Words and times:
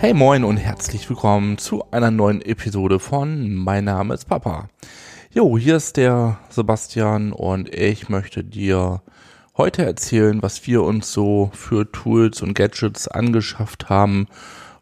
Hey 0.00 0.14
moin 0.14 0.44
und 0.44 0.58
herzlich 0.58 1.10
willkommen 1.10 1.58
zu 1.58 1.90
einer 1.90 2.12
neuen 2.12 2.40
Episode 2.40 3.00
von 3.00 3.52
Mein 3.52 3.82
Name 3.82 4.14
ist 4.14 4.26
Papa. 4.26 4.68
Jo, 5.32 5.58
hier 5.58 5.74
ist 5.74 5.96
der 5.96 6.38
Sebastian 6.50 7.32
und 7.32 7.74
ich 7.74 8.08
möchte 8.08 8.44
dir 8.44 9.02
heute 9.56 9.84
erzählen, 9.84 10.40
was 10.40 10.64
wir 10.68 10.84
uns 10.84 11.12
so 11.12 11.50
für 11.52 11.90
Tools 11.90 12.42
und 12.42 12.54
Gadgets 12.54 13.08
angeschafft 13.08 13.88
haben. 13.88 14.28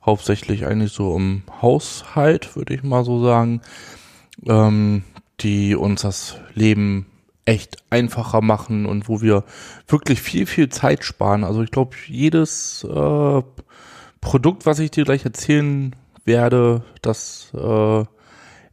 Hauptsächlich 0.05 0.67
eigentlich 0.67 0.93
so 0.93 1.17
im 1.17 1.45
Haushalt, 1.63 2.55
würde 2.55 2.75
ich 2.75 2.83
mal 2.83 3.03
so 3.03 3.25
sagen, 3.25 3.63
ähm, 4.47 5.03
die 5.41 5.77
uns 5.77 6.03
das 6.03 6.37
Leben 6.53 7.07
echt 7.47 7.79
einfacher 7.89 8.43
machen 8.43 8.85
und 8.85 9.09
wo 9.09 9.23
wir 9.23 9.45
wirklich 9.89 10.21
viel, 10.21 10.45
viel 10.45 10.69
Zeit 10.69 11.05
sparen. 11.05 11.43
Also 11.43 11.63
ich 11.63 11.71
glaube, 11.71 11.97
jedes 12.07 12.85
äh, 12.85 13.43
Produkt, 14.21 14.67
was 14.67 14.79
ich 14.79 14.91
dir 14.91 15.05
gleich 15.05 15.25
erzählen 15.25 15.95
werde, 16.25 16.83
das 17.03 17.53
äh, 17.55 18.05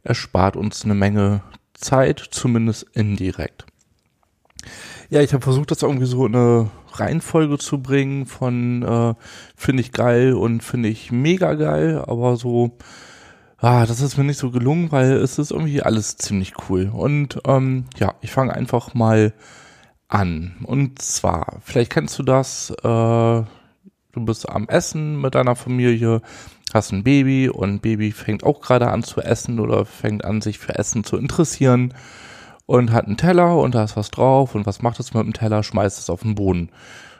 erspart 0.02 0.56
uns 0.56 0.84
eine 0.84 0.94
Menge 0.94 1.42
Zeit, 1.74 2.18
zumindest 2.30 2.84
indirekt. 2.94 3.66
Ja, 5.10 5.20
ich 5.20 5.32
habe 5.32 5.42
versucht, 5.42 5.70
das 5.70 5.82
irgendwie 5.82 6.06
so 6.06 6.26
in 6.26 6.34
eine 6.34 6.70
Reihenfolge 6.92 7.58
zu 7.58 7.82
bringen 7.82 8.26
von 8.26 8.82
äh, 8.82 9.14
finde 9.56 9.82
ich 9.82 9.92
geil 9.92 10.34
und 10.34 10.62
finde 10.62 10.88
ich 10.88 11.12
mega 11.12 11.54
geil, 11.54 12.02
aber 12.06 12.36
so, 12.36 12.76
ah, 13.58 13.86
das 13.86 14.00
ist 14.00 14.16
mir 14.16 14.24
nicht 14.24 14.38
so 14.38 14.50
gelungen, 14.50 14.92
weil 14.92 15.12
es 15.12 15.38
ist 15.38 15.50
irgendwie 15.50 15.82
alles 15.82 16.16
ziemlich 16.16 16.54
cool. 16.68 16.90
Und 16.92 17.40
ähm, 17.46 17.84
ja, 17.98 18.14
ich 18.20 18.30
fange 18.30 18.54
einfach 18.54 18.94
mal 18.94 19.34
an. 20.08 20.56
Und 20.64 21.02
zwar, 21.02 21.58
vielleicht 21.62 21.92
kennst 21.92 22.18
du 22.18 22.22
das, 22.22 22.70
äh, 22.82 23.42
du 24.14 24.24
bist 24.24 24.48
am 24.48 24.68
Essen 24.68 25.20
mit 25.20 25.34
deiner 25.34 25.56
Familie, 25.56 26.22
hast 26.72 26.92
ein 26.92 27.04
Baby 27.04 27.48
und 27.48 27.82
Baby 27.82 28.12
fängt 28.12 28.44
auch 28.44 28.60
gerade 28.60 28.90
an 28.90 29.02
zu 29.02 29.20
essen 29.20 29.60
oder 29.60 29.84
fängt 29.84 30.24
an, 30.24 30.40
sich 30.40 30.58
für 30.58 30.76
Essen 30.76 31.04
zu 31.04 31.16
interessieren 31.16 31.94
und 32.66 32.92
hat 32.92 33.06
einen 33.06 33.16
Teller 33.16 33.58
und 33.58 33.74
da 33.74 33.84
ist 33.84 33.96
was 33.96 34.10
drauf 34.10 34.54
und 34.54 34.66
was 34.66 34.82
macht 34.82 35.00
es 35.00 35.14
mit 35.14 35.24
dem 35.24 35.32
Teller? 35.32 35.62
Schmeißt 35.62 35.98
es 35.98 36.10
auf 36.10 36.22
den 36.22 36.34
Boden. 36.34 36.70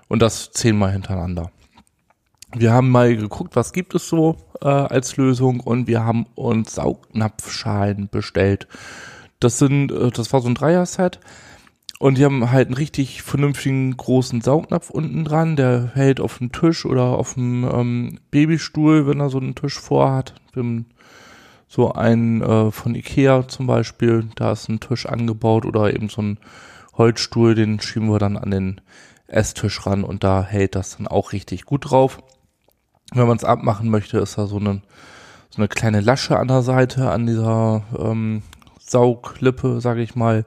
Und 0.09 0.21
das 0.21 0.51
zehnmal 0.53 0.93
hintereinander. 0.93 1.51
Wir 2.55 2.73
haben 2.73 2.91
mal 2.91 3.17
geguckt, 3.17 3.57
was 3.57 3.73
gibt 3.73 3.95
es 3.95 4.09
so 4.09 4.37
äh, 4.63 4.69
als 4.69 5.17
Lösung 5.17 5.61
und 5.61 5.87
wir 5.89 6.05
haben 6.05 6.27
uns 6.35 6.75
Saugnapfschalen 6.75 8.09
bestellt. 8.09 8.69
Das 9.41 9.59
sind, 9.59 9.91
äh, 9.91 10.11
das 10.11 10.33
war 10.33 10.41
so 10.41 10.49
ein 10.49 10.55
Dreier-Set 10.55 11.21
und 11.99 12.19
die 12.19 12.25
haben 12.25 12.51
halt 12.51 12.69
einen 12.69 12.77
richtig 12.77 13.23
vernünftigen 13.23 13.97
großen 13.97 14.41
Saugnapf 14.41 14.91
unten 14.91 15.25
dran, 15.25 15.57
der 15.57 15.93
hält 15.95 16.21
auf 16.21 16.39
dem 16.39 16.53
Tisch 16.53 16.85
oder 16.85 17.05
auf 17.05 17.35
dem 17.35 17.65
ähm, 17.65 18.19
Babystuhl, 18.31 19.07
wenn 19.07 19.21
er 19.21 19.31
so 19.31 19.39
einen 19.39 19.55
Tisch 19.55 19.79
vorhat. 19.79 20.35
So 21.69 21.93
ein 21.93 22.43
äh, 22.43 22.71
von 22.71 22.95
Ikea 22.95 23.49
zum 23.49 23.67
Beispiel, 23.67 24.29
da 24.37 24.53
ist 24.53 24.69
ein 24.69 24.81
Tisch 24.81 25.07
angebaut 25.07 25.67
oder 25.67 25.93
eben 25.93 26.09
so 26.09 26.23
ein 26.23 26.39
Holzstuhl, 26.97 27.55
den 27.55 27.81
schieben 27.81 28.11
wir 28.11 28.19
dann 28.19 28.37
an 28.37 28.51
den 28.51 28.81
Esstisch 29.27 29.85
ran 29.87 30.05
und 30.05 30.23
da 30.23 30.45
hält 30.45 30.75
das 30.75 30.97
dann 30.97 31.09
auch 31.09 31.33
richtig 31.33 31.65
gut 31.65 31.91
drauf. 31.91 32.19
Wenn 33.13 33.27
man 33.27 33.37
es 33.37 33.45
abmachen 33.45 33.91
möchte, 33.91 34.19
ist 34.19 34.39
da 34.39 34.47
so 34.47 34.59
eine, 34.59 34.83
so 35.51 35.59
eine 35.59 35.69
kleine 35.69 36.01
Lasche 36.01 36.39
an 36.39 36.49
der 36.49 36.63
Seite, 36.63 37.11
an 37.11 37.27
dieser 37.27 37.83
ähm, 37.99 38.43
Sauglippe, 38.79 39.81
sage 39.81 40.03
ich 40.03 40.15
mal. 40.15 40.45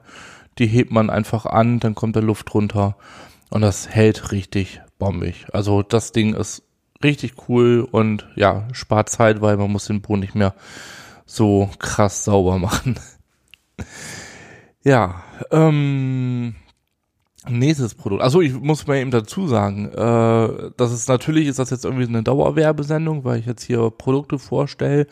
Die 0.58 0.66
hebt 0.66 0.90
man 0.90 1.10
einfach 1.10 1.46
an, 1.46 1.80
dann 1.80 1.94
kommt 1.94 2.16
der 2.16 2.22
Luft 2.22 2.52
runter 2.54 2.96
und 3.50 3.60
das 3.60 3.88
hält 3.88 4.32
richtig 4.32 4.80
bombig. 4.98 5.46
Also 5.52 5.82
das 5.82 6.12
Ding 6.12 6.34
ist 6.34 6.62
richtig 7.02 7.34
cool 7.48 7.86
und 7.90 8.28
ja, 8.34 8.66
spart 8.72 9.08
Zeit, 9.08 9.40
weil 9.40 9.56
man 9.56 9.70
muss 9.70 9.86
den 9.86 10.00
Boden 10.00 10.20
nicht 10.20 10.34
mehr 10.34 10.54
so 11.26 11.70
krass 11.78 12.24
sauber 12.24 12.58
machen. 12.58 12.98
ja, 14.82 15.22
ähm, 15.50 16.56
nächstes 17.48 17.94
Produkt. 17.94 18.22
Also 18.22 18.40
ich 18.40 18.52
muss 18.54 18.86
mal 18.86 18.96
eben 18.96 19.10
dazu 19.10 19.46
sagen, 19.46 19.86
äh, 19.86 20.70
das 20.76 20.92
ist 20.92 21.08
natürlich 21.08 21.46
ist 21.46 21.58
das 21.58 21.70
jetzt 21.70 21.84
irgendwie 21.84 22.06
eine 22.06 22.22
Dauerwerbesendung, 22.22 23.24
weil 23.24 23.38
ich 23.38 23.46
jetzt 23.46 23.62
hier 23.62 23.90
Produkte 23.90 24.38
vorstelle. 24.38 25.06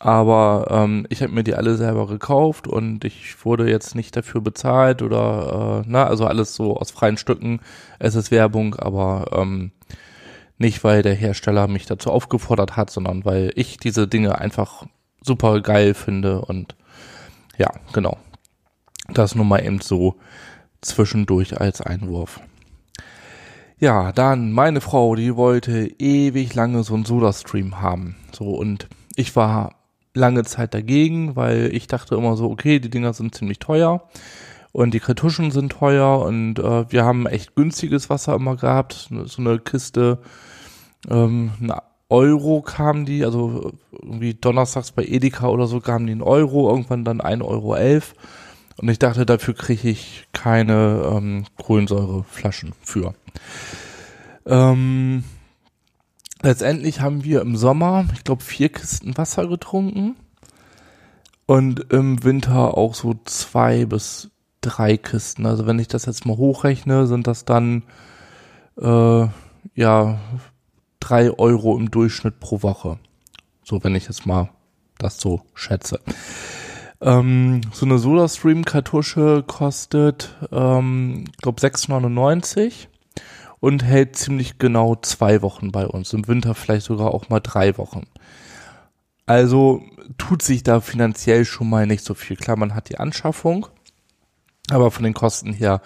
Aber 0.00 0.68
ähm, 0.70 1.06
ich 1.08 1.22
habe 1.22 1.32
mir 1.32 1.42
die 1.42 1.54
alle 1.54 1.76
selber 1.76 2.06
gekauft 2.06 2.68
und 2.68 3.04
ich 3.04 3.44
wurde 3.44 3.68
jetzt 3.68 3.96
nicht 3.96 4.16
dafür 4.16 4.40
bezahlt 4.40 5.02
oder 5.02 5.82
äh, 5.82 5.88
na, 5.88 6.06
also 6.06 6.26
alles 6.26 6.54
so 6.54 6.76
aus 6.76 6.92
freien 6.92 7.16
Stücken. 7.16 7.60
Es 7.98 8.14
ist 8.14 8.30
Werbung, 8.30 8.76
aber 8.76 9.30
ähm, 9.32 9.72
nicht, 10.56 10.84
weil 10.84 11.02
der 11.02 11.14
Hersteller 11.14 11.66
mich 11.66 11.86
dazu 11.86 12.10
aufgefordert 12.12 12.76
hat, 12.76 12.90
sondern 12.90 13.24
weil 13.24 13.52
ich 13.56 13.76
diese 13.78 14.06
Dinge 14.06 14.38
einfach 14.38 14.86
super 15.20 15.60
geil 15.60 15.94
finde 15.94 16.42
und 16.42 16.76
ja, 17.56 17.70
genau. 17.92 18.16
Das 19.08 19.34
nur 19.34 19.44
mal 19.44 19.64
eben 19.64 19.80
so 19.80 20.16
zwischendurch 20.80 21.60
als 21.60 21.80
Einwurf. 21.80 22.40
Ja, 23.80 24.12
dann 24.12 24.52
meine 24.52 24.80
Frau, 24.80 25.16
die 25.16 25.34
wollte 25.34 25.86
ewig 25.98 26.54
lange 26.54 26.84
so 26.84 26.94
einen 26.94 27.04
Soda-Stream 27.04 27.80
haben. 27.80 28.16
So 28.32 28.50
und 28.50 28.88
ich 29.16 29.34
war 29.34 29.77
lange 30.18 30.44
Zeit 30.44 30.74
dagegen, 30.74 31.36
weil 31.36 31.70
ich 31.72 31.86
dachte 31.86 32.14
immer 32.14 32.36
so, 32.36 32.50
okay, 32.50 32.78
die 32.78 32.90
Dinger 32.90 33.12
sind 33.12 33.34
ziemlich 33.34 33.58
teuer 33.58 34.02
und 34.72 34.92
die 34.92 35.00
Kartuschen 35.00 35.50
sind 35.50 35.72
teuer 35.72 36.20
und 36.20 36.58
äh, 36.58 36.90
wir 36.90 37.04
haben 37.04 37.26
echt 37.26 37.54
günstiges 37.54 38.10
Wasser 38.10 38.34
immer 38.34 38.56
gehabt, 38.56 39.08
so 39.24 39.42
eine 39.42 39.58
Kiste, 39.58 40.18
ähm, 41.08 41.52
eine 41.60 41.82
Euro 42.10 42.62
kamen 42.62 43.04
die, 43.04 43.24
also 43.24 43.72
irgendwie 43.92 44.34
donnerstags 44.34 44.92
bei 44.92 45.04
Edeka 45.04 45.48
oder 45.48 45.66
so 45.66 45.80
kamen 45.80 46.06
die 46.06 46.12
in 46.12 46.22
Euro, 46.22 46.70
irgendwann 46.70 47.04
dann 47.04 47.20
1,11 47.20 47.44
Euro. 47.44 47.74
Elf. 47.74 48.14
Und 48.76 48.88
ich 48.88 48.98
dachte, 48.98 49.26
dafür 49.26 49.54
kriege 49.54 49.88
ich 49.88 50.26
keine 50.32 51.02
ähm, 51.12 51.44
Kohlensäureflaschen 51.60 52.72
für. 52.80 53.14
Ähm, 54.46 55.24
letztendlich 56.42 57.00
haben 57.00 57.24
wir 57.24 57.40
im 57.40 57.56
Sommer, 57.56 58.06
ich 58.14 58.24
glaube, 58.24 58.42
vier 58.42 58.68
Kisten 58.68 59.16
Wasser 59.16 59.46
getrunken. 59.46 60.16
Und 61.46 61.92
im 61.92 62.22
Winter 62.24 62.76
auch 62.76 62.94
so 62.94 63.14
zwei 63.24 63.86
bis 63.86 64.30
drei 64.60 64.96
Kisten. 64.96 65.46
Also 65.46 65.66
wenn 65.66 65.78
ich 65.78 65.88
das 65.88 66.04
jetzt 66.04 66.26
mal 66.26 66.36
hochrechne, 66.36 67.06
sind 67.06 67.26
das 67.26 67.44
dann 67.44 67.84
äh, 68.76 69.26
ja 69.74 70.18
drei 71.00 71.30
Euro 71.30 71.76
im 71.76 71.90
Durchschnitt 71.90 72.38
pro 72.40 72.62
Woche. 72.62 72.98
So, 73.64 73.82
wenn 73.82 73.94
ich 73.94 74.04
jetzt 74.04 74.26
mal 74.26 74.50
das 74.98 75.18
so 75.18 75.40
schätze. 75.54 76.00
Ähm, 77.00 77.60
so 77.72 77.86
eine 77.86 77.98
SodaStream-Kartusche 77.98 79.44
kostet, 79.46 80.36
ähm, 80.50 81.24
glaube 81.40 81.60
6,99 81.60 82.88
und 83.60 83.84
hält 83.84 84.16
ziemlich 84.16 84.58
genau 84.58 84.96
zwei 84.96 85.42
Wochen 85.42 85.72
bei 85.72 85.86
uns. 85.86 86.12
Im 86.12 86.28
Winter 86.28 86.54
vielleicht 86.54 86.86
sogar 86.86 87.12
auch 87.12 87.28
mal 87.28 87.40
drei 87.40 87.76
Wochen. 87.78 88.04
Also 89.26 89.82
tut 90.16 90.42
sich 90.42 90.62
da 90.62 90.80
finanziell 90.80 91.44
schon 91.44 91.68
mal 91.68 91.86
nicht 91.86 92.04
so 92.04 92.14
viel. 92.14 92.36
Klar, 92.36 92.56
man 92.56 92.74
hat 92.74 92.88
die 92.88 92.98
Anschaffung, 92.98 93.66
aber 94.70 94.90
von 94.90 95.04
den 95.04 95.14
Kosten 95.14 95.52
her 95.52 95.82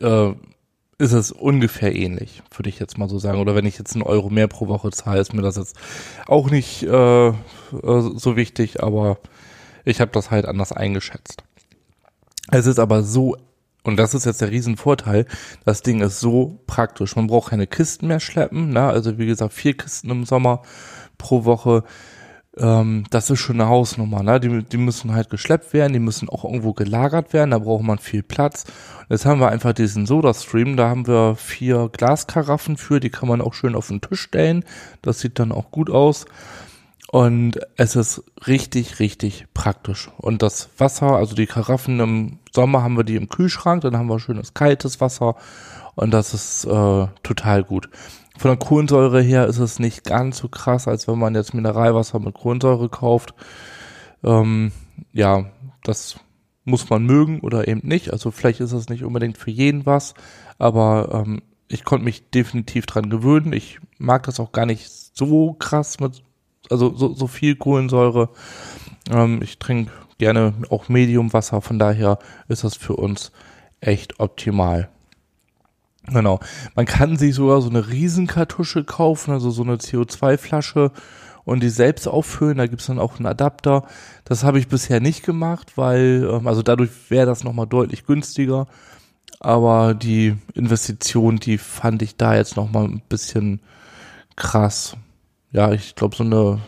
äh, 0.00 0.32
ist 0.98 1.12
es 1.12 1.32
ungefähr 1.32 1.94
ähnlich, 1.94 2.42
würde 2.54 2.68
ich 2.68 2.78
jetzt 2.78 2.98
mal 2.98 3.08
so 3.08 3.18
sagen. 3.18 3.40
Oder 3.40 3.54
wenn 3.54 3.64
ich 3.64 3.78
jetzt 3.78 3.94
einen 3.94 4.02
Euro 4.02 4.28
mehr 4.28 4.48
pro 4.48 4.68
Woche 4.68 4.90
zahle, 4.90 5.20
ist 5.20 5.32
mir 5.32 5.42
das 5.42 5.56
jetzt 5.56 5.76
auch 6.26 6.50
nicht 6.50 6.82
äh, 6.82 7.28
äh 7.28 7.32
so 7.72 8.36
wichtig, 8.36 8.82
aber 8.82 9.18
ich 9.84 10.00
habe 10.00 10.10
das 10.10 10.30
halt 10.30 10.46
anders 10.46 10.72
eingeschätzt. 10.72 11.42
Es 12.50 12.66
ist 12.66 12.78
aber 12.78 13.02
so, 13.02 13.36
und 13.82 13.96
das 13.96 14.14
ist 14.14 14.26
jetzt 14.26 14.40
der 14.40 14.50
Riesenvorteil, 14.50 15.26
das 15.64 15.82
Ding 15.82 16.00
ist 16.00 16.20
so 16.20 16.60
praktisch. 16.66 17.16
Man 17.16 17.26
braucht 17.26 17.50
keine 17.50 17.66
Kisten 17.66 18.08
mehr 18.08 18.20
schleppen, 18.20 18.70
ne? 18.70 18.82
also 18.82 19.18
wie 19.18 19.26
gesagt, 19.26 19.52
vier 19.52 19.76
Kisten 19.76 20.10
im 20.10 20.24
Sommer 20.24 20.62
pro 21.18 21.44
Woche 21.44 21.84
ähm, 22.56 23.04
das 23.10 23.30
ist 23.30 23.38
schon 23.38 23.60
eine 23.60 23.70
Hausnummer, 23.70 24.22
ne? 24.22 24.40
Die, 24.40 24.64
die 24.64 24.76
müssen 24.76 25.14
halt 25.14 25.30
geschleppt 25.30 25.72
werden, 25.72 25.92
die 25.92 26.00
müssen 26.00 26.28
auch 26.28 26.44
irgendwo 26.44 26.72
gelagert 26.72 27.32
werden, 27.32 27.52
da 27.52 27.58
braucht 27.58 27.84
man 27.84 27.98
viel 27.98 28.22
Platz. 28.22 28.64
Jetzt 29.08 29.24
haben 29.24 29.40
wir 29.40 29.50
einfach 29.50 29.72
diesen 29.72 30.04
Soda-Stream, 30.04 30.76
da 30.76 30.88
haben 30.88 31.06
wir 31.06 31.36
vier 31.36 31.88
Glaskaraffen 31.92 32.76
für, 32.76 32.98
die 32.98 33.10
kann 33.10 33.28
man 33.28 33.40
auch 33.40 33.54
schön 33.54 33.76
auf 33.76 33.88
den 33.88 34.00
Tisch 34.00 34.22
stellen. 34.22 34.64
Das 35.00 35.20
sieht 35.20 35.38
dann 35.38 35.52
auch 35.52 35.70
gut 35.70 35.90
aus. 35.90 36.26
Und 37.12 37.58
es 37.76 37.96
ist 37.96 38.22
richtig, 38.46 39.00
richtig 39.00 39.46
praktisch. 39.52 40.12
Und 40.18 40.42
das 40.42 40.70
Wasser, 40.78 41.16
also 41.16 41.34
die 41.34 41.46
Karaffen 41.46 41.98
im 41.98 42.38
Sommer 42.52 42.84
haben 42.84 42.96
wir 42.96 43.02
die 43.02 43.16
im 43.16 43.28
Kühlschrank, 43.28 43.82
dann 43.82 43.96
haben 43.96 44.06
wir 44.06 44.20
schönes 44.20 44.54
kaltes 44.54 45.00
Wasser 45.00 45.34
und 45.96 46.12
das 46.12 46.34
ist 46.34 46.66
äh, 46.66 47.06
total 47.24 47.64
gut. 47.64 47.90
Von 48.38 48.52
der 48.52 48.58
Kohlensäure 48.58 49.20
her 49.20 49.48
ist 49.48 49.58
es 49.58 49.80
nicht 49.80 50.04
ganz 50.04 50.38
so 50.38 50.48
krass, 50.48 50.86
als 50.86 51.08
wenn 51.08 51.18
man 51.18 51.34
jetzt 51.34 51.52
Mineralwasser 51.52 52.20
mit 52.20 52.34
Kohlensäure 52.34 52.88
kauft. 52.88 53.34
Ähm, 54.22 54.70
ja, 55.12 55.46
das 55.82 56.20
muss 56.64 56.90
man 56.90 57.04
mögen 57.04 57.40
oder 57.40 57.66
eben 57.66 57.86
nicht. 57.88 58.12
Also 58.12 58.30
vielleicht 58.30 58.60
ist 58.60 58.72
es 58.72 58.88
nicht 58.88 59.02
unbedingt 59.02 59.36
für 59.36 59.50
jeden 59.50 59.84
was, 59.84 60.14
aber 60.58 61.24
ähm, 61.26 61.42
ich 61.66 61.84
konnte 61.84 62.04
mich 62.04 62.30
definitiv 62.30 62.86
dran 62.86 63.10
gewöhnen. 63.10 63.52
Ich 63.52 63.80
mag 63.98 64.22
das 64.22 64.38
auch 64.38 64.52
gar 64.52 64.66
nicht 64.66 64.88
so 64.88 65.54
krass 65.54 65.98
mit 65.98 66.22
also 66.70 66.94
so, 66.94 67.14
so 67.14 67.26
viel 67.26 67.56
Kohlensäure. 67.56 68.30
Ähm, 69.10 69.40
ich 69.42 69.58
trinke 69.58 69.92
gerne 70.18 70.54
auch 70.68 70.88
Mediumwasser, 70.88 71.60
von 71.62 71.78
daher 71.78 72.18
ist 72.48 72.64
das 72.64 72.76
für 72.76 72.96
uns 72.96 73.32
echt 73.80 74.20
optimal. 74.20 74.88
Genau. 76.06 76.40
Man 76.74 76.86
kann 76.86 77.16
sich 77.16 77.34
sogar 77.34 77.60
so 77.60 77.70
eine 77.70 77.88
Riesenkartusche 77.88 78.84
kaufen, 78.84 79.32
also 79.32 79.50
so 79.50 79.62
eine 79.62 79.76
CO2-Flasche 79.76 80.92
und 81.44 81.62
die 81.62 81.68
selbst 81.68 82.08
auffüllen. 82.08 82.58
Da 82.58 82.66
gibt's 82.66 82.86
dann 82.86 82.98
auch 82.98 83.16
einen 83.16 83.26
Adapter. 83.26 83.84
Das 84.24 84.44
habe 84.44 84.58
ich 84.58 84.68
bisher 84.68 85.00
nicht 85.00 85.24
gemacht, 85.24 85.72
weil, 85.76 86.28
ähm, 86.30 86.46
also 86.46 86.62
dadurch 86.62 86.90
wäre 87.08 87.26
das 87.26 87.44
nochmal 87.44 87.66
deutlich 87.66 88.06
günstiger. 88.06 88.66
Aber 89.40 89.94
die 89.94 90.36
Investition, 90.54 91.36
die 91.36 91.58
fand 91.58 92.02
ich 92.02 92.16
da 92.16 92.34
jetzt 92.34 92.56
nochmal 92.56 92.84
ein 92.84 93.02
bisschen 93.08 93.60
krass. 94.36 94.96
Ja, 95.52 95.72
ich 95.72 95.94
glaube, 95.94 96.14
so 96.14 96.24
eine, 96.24 96.60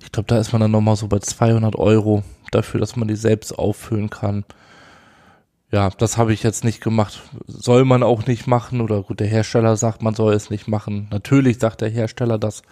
ich 0.00 0.10
glaube, 0.12 0.26
da 0.26 0.38
ist 0.38 0.52
man 0.52 0.60
dann 0.60 0.70
nochmal 0.72 0.96
so 0.96 1.06
bei 1.08 1.18
200 1.18 1.76
Euro 1.76 2.22
dafür, 2.50 2.80
dass 2.80 2.96
man 2.96 3.08
die 3.08 3.16
selbst 3.16 3.58
auffüllen 3.58 4.10
kann. 4.10 4.44
Ja, 5.70 5.90
das 5.90 6.16
habe 6.16 6.32
ich 6.32 6.42
jetzt 6.42 6.64
nicht 6.64 6.80
gemacht. 6.80 7.22
Soll 7.46 7.84
man 7.84 8.02
auch 8.02 8.26
nicht 8.26 8.46
machen 8.46 8.80
oder 8.80 9.02
gut, 9.02 9.20
der 9.20 9.26
Hersteller 9.26 9.76
sagt, 9.76 10.02
man 10.02 10.14
soll 10.14 10.32
es 10.34 10.50
nicht 10.50 10.68
machen. 10.68 11.08
Natürlich 11.10 11.58
sagt 11.58 11.80
der 11.80 11.90
Hersteller 11.90 12.38
das. 12.38 12.62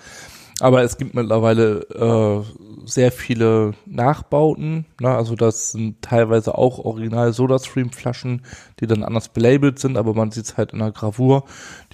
Aber 0.61 0.82
es 0.82 0.96
gibt 0.99 1.14
mittlerweile 1.14 1.81
äh, 1.90 2.87
sehr 2.87 3.11
viele 3.11 3.72
Nachbauten. 3.87 4.87
Ne? 5.00 5.11
Also 5.11 5.34
das 5.34 5.72
sind 5.72 6.00
teilweise 6.02 6.56
auch 6.56 6.78
original 6.78 7.32
SodaStream-Flaschen, 7.32 8.43
die 8.78 8.87
dann 8.87 9.02
anders 9.02 9.31
belabelt 9.31 9.81
sind, 9.81 9.96
aber 9.96 10.14
man 10.14 10.31
sieht 10.31 10.44
es 10.44 10.56
halt 10.56 10.72
in 10.72 10.78
der 10.78 10.93
Gravur. 10.93 11.44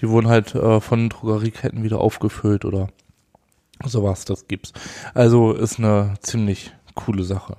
Die 0.00 0.08
wurden 0.10 0.28
halt 0.28 0.54
äh, 0.54 0.80
von 0.80 1.08
Drogerieketten 1.08 1.82
wieder 1.82 2.00
aufgefüllt 2.00 2.66
oder 2.66 2.88
sowas, 3.86 4.24
das 4.24 4.48
gibt's. 4.48 4.72
Also 5.14 5.52
ist 5.52 5.78
eine 5.78 6.14
ziemlich 6.20 6.72
coole 6.94 7.24
Sache. 7.24 7.56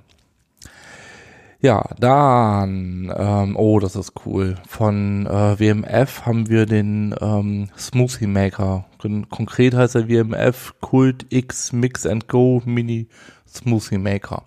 Ja, 1.63 1.85
dann, 1.99 3.13
ähm, 3.15 3.55
oh, 3.55 3.79
das 3.79 3.95
ist 3.95 4.13
cool. 4.25 4.55
Von 4.67 5.27
äh, 5.27 5.59
WMF 5.59 6.25
haben 6.25 6.49
wir 6.49 6.65
den 6.65 7.13
ähm, 7.21 7.69
Smoothie 7.77 8.25
Maker. 8.25 8.85
Konkret 9.29 9.75
heißt 9.75 9.93
er 9.93 10.09
WMF 10.09 10.73
Kult 10.81 11.27
X 11.29 11.71
Mix 11.71 12.07
and 12.07 12.27
Go 12.27 12.63
Mini 12.65 13.07
Smoothie 13.47 13.99
Maker. 13.99 14.43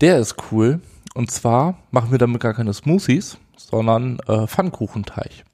Der 0.00 0.18
ist 0.18 0.36
cool. 0.50 0.80
Und 1.14 1.30
zwar 1.30 1.76
machen 1.90 2.12
wir 2.12 2.18
damit 2.18 2.40
gar 2.40 2.54
keine 2.54 2.72
Smoothies, 2.72 3.36
sondern 3.56 4.20
äh, 4.26 4.46
Pfannkuchenteig. 4.46 5.44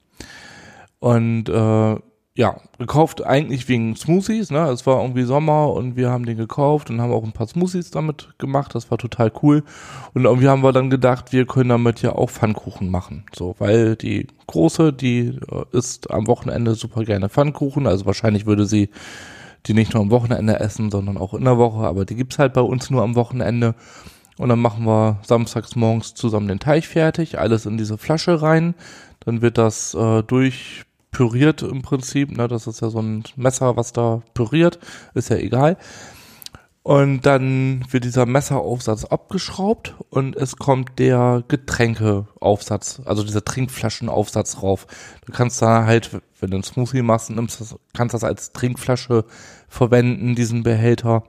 Und 0.99 1.49
äh, 1.49 1.95
ja, 2.37 2.57
gekauft 2.77 3.25
eigentlich 3.25 3.69
wegen 3.69 3.95
Smoothies, 3.95 4.51
ne? 4.51 4.67
Es 4.67 4.85
war 4.85 5.01
irgendwie 5.01 5.23
Sommer 5.23 5.71
und 5.71 5.95
wir 5.95 6.09
haben 6.09 6.25
den 6.25 6.35
gekauft 6.35 6.89
und 6.89 6.99
haben 6.99 7.13
auch 7.13 7.23
ein 7.23 7.31
paar 7.31 7.47
Smoothies 7.47 7.91
damit 7.91 8.37
gemacht. 8.39 8.75
Das 8.75 8.91
war 8.91 8.97
total 8.97 9.31
cool. 9.41 9.63
Und 10.13 10.25
irgendwie 10.25 10.49
haben 10.49 10.61
wir 10.61 10.73
dann 10.73 10.89
gedacht, 10.89 11.31
wir 11.31 11.45
können 11.45 11.69
damit 11.69 12.01
ja 12.01 12.11
auch 12.11 12.29
Pfannkuchen 12.29 12.91
machen. 12.91 13.23
So, 13.33 13.55
weil 13.59 13.95
die 13.95 14.27
große, 14.47 14.91
die 14.91 15.39
äh, 15.49 15.63
isst 15.71 16.11
am 16.11 16.27
Wochenende 16.27 16.75
super 16.75 17.05
gerne 17.05 17.29
Pfannkuchen. 17.29 17.87
Also 17.87 18.05
wahrscheinlich 18.05 18.45
würde 18.45 18.65
sie 18.65 18.89
die 19.65 19.73
nicht 19.73 19.93
nur 19.93 20.03
am 20.03 20.11
Wochenende 20.11 20.59
essen, 20.59 20.91
sondern 20.91 21.17
auch 21.17 21.33
in 21.33 21.45
der 21.45 21.57
Woche. 21.57 21.87
Aber 21.87 22.03
die 22.03 22.15
gibt's 22.15 22.37
halt 22.37 22.51
bei 22.51 22.61
uns 22.61 22.89
nur 22.89 23.01
am 23.01 23.15
Wochenende. 23.15 23.75
Und 24.37 24.49
dann 24.49 24.59
machen 24.59 24.85
wir 24.85 25.19
samstags 25.25 25.77
morgens 25.77 26.15
zusammen 26.15 26.49
den 26.49 26.59
Teig 26.59 26.83
fertig, 26.83 27.39
alles 27.39 27.65
in 27.65 27.77
diese 27.77 27.97
Flasche 27.97 28.41
rein. 28.41 28.75
Dann 29.21 29.41
wird 29.41 29.57
das 29.57 29.93
äh, 29.93 30.21
durch 30.23 30.83
püriert 31.15 31.61
im 31.61 31.81
Prinzip. 31.81 32.35
Ne? 32.35 32.49
Das 32.49 32.67
ist 32.67 32.81
ja 32.81 32.89
so 32.89 33.01
ein 33.01 33.23
Messer, 33.37 33.77
was 33.77 33.93
da 33.93 34.21
püriert. 34.33 34.79
Ist 35.13 35.29
ja 35.29 35.37
egal. 35.37 35.77
Und 36.83 37.21
dann 37.21 37.85
wird 37.89 38.03
dieser 38.03 38.25
Messeraufsatz 38.25 39.05
abgeschraubt 39.05 39.95
und 40.09 40.35
es 40.35 40.57
kommt 40.57 40.99
der 40.99 41.41
Getränkeaufsatz, 41.47 43.01
also 43.05 43.23
dieser 43.23 43.45
Trinkflaschenaufsatz 43.45 44.61
rauf. 44.61 44.87
Du 45.25 45.31
kannst 45.31 45.61
da 45.61 45.85
halt, 45.85 46.11
wenn 46.41 46.51
du 46.51 46.57
einen 46.57 46.63
Smoothie 46.63 47.01
machst, 47.01 47.29
nimmst 47.29 47.61
das, 47.61 47.77
kannst 47.93 48.13
das 48.13 48.25
als 48.25 48.51
Trinkflasche 48.51 49.23
verwenden, 49.69 50.35
diesen 50.35 50.63
Behälter. 50.63 51.23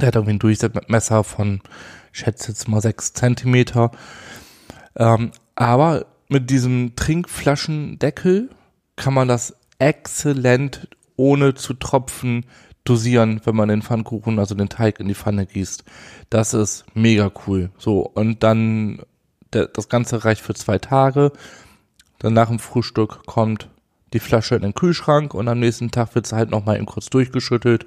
Der 0.00 0.08
hat 0.08 0.16
irgendwie 0.16 0.34
ein 0.34 0.38
Durchmesser 0.40 1.22
von, 1.22 1.62
ich 2.12 2.18
schätze 2.18 2.48
jetzt 2.48 2.68
mal 2.68 2.82
sechs 2.82 3.12
Zentimeter. 3.12 3.92
Ähm, 4.96 5.30
aber 5.54 6.06
mit 6.28 6.50
diesem 6.50 6.96
Trinkflaschendeckel 6.96 8.50
kann 9.00 9.14
man 9.14 9.28
das 9.28 9.56
exzellent 9.78 10.86
ohne 11.16 11.54
zu 11.54 11.72
tropfen 11.72 12.44
dosieren, 12.84 13.40
wenn 13.44 13.56
man 13.56 13.70
den 13.70 13.82
Pfannkuchen, 13.82 14.38
also 14.38 14.54
den 14.54 14.68
Teig 14.68 15.00
in 15.00 15.08
die 15.08 15.14
Pfanne 15.14 15.46
gießt. 15.46 15.84
Das 16.28 16.52
ist 16.52 16.84
mega 16.94 17.32
cool. 17.46 17.70
So, 17.78 18.00
und 18.00 18.42
dann, 18.42 19.00
das 19.50 19.88
Ganze 19.88 20.24
reicht 20.24 20.42
für 20.42 20.54
zwei 20.54 20.78
Tage. 20.78 21.32
Dann 22.18 22.34
nach 22.34 22.48
dem 22.48 22.58
Frühstück 22.58 23.26
kommt 23.26 23.70
die 24.12 24.20
Flasche 24.20 24.54
in 24.54 24.62
den 24.62 24.74
Kühlschrank 24.74 25.32
und 25.32 25.48
am 25.48 25.60
nächsten 25.60 25.90
Tag 25.90 26.14
wird 26.14 26.26
es 26.26 26.32
halt 26.32 26.50
nochmal 26.50 26.76
eben 26.76 26.86
kurz 26.86 27.08
durchgeschüttelt. 27.08 27.86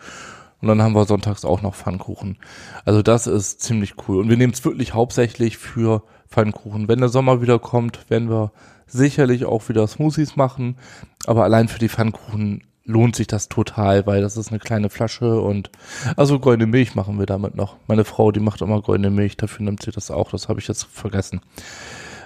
Und 0.61 0.67
dann 0.67 0.81
haben 0.81 0.95
wir 0.95 1.05
sonntags 1.05 1.45
auch 1.45 1.61
noch 1.61 1.75
Pfannkuchen. 1.75 2.37
Also 2.85 3.03
das 3.03 3.27
ist 3.27 3.61
ziemlich 3.61 3.95
cool. 4.07 4.21
Und 4.21 4.29
wir 4.29 4.37
nehmen 4.37 4.53
es 4.53 4.65
wirklich 4.65 4.93
hauptsächlich 4.93 5.57
für 5.57 6.03
Pfannkuchen. 6.29 6.87
Wenn 6.87 6.99
der 6.99 7.09
Sommer 7.09 7.41
wieder 7.41 7.59
kommt, 7.59 8.09
werden 8.09 8.29
wir 8.29 8.51
sicherlich 8.93 9.45
auch 9.45 9.67
wieder 9.69 9.87
Smoothies 9.87 10.35
machen, 10.35 10.77
aber 11.25 11.43
allein 11.43 11.67
für 11.67 11.79
die 11.79 11.89
Pfannkuchen 11.89 12.63
lohnt 12.85 13.15
sich 13.15 13.27
das 13.27 13.49
total, 13.49 14.05
weil 14.05 14.21
das 14.21 14.37
ist 14.37 14.49
eine 14.49 14.59
kleine 14.59 14.89
Flasche 14.89 15.39
und 15.39 15.71
also 16.17 16.39
goldene 16.39 16.67
Milch 16.67 16.95
machen 16.95 17.17
wir 17.17 17.25
damit 17.25 17.55
noch. 17.55 17.77
Meine 17.87 18.03
Frau, 18.03 18.31
die 18.31 18.39
macht 18.39 18.61
immer 18.61 18.81
goldene 18.81 19.09
Milch, 19.09 19.37
dafür 19.37 19.65
nimmt 19.65 19.83
sie 19.83 19.91
das 19.91 20.11
auch, 20.11 20.31
das 20.31 20.49
habe 20.49 20.59
ich 20.59 20.67
jetzt 20.67 20.83
vergessen. 20.83 21.41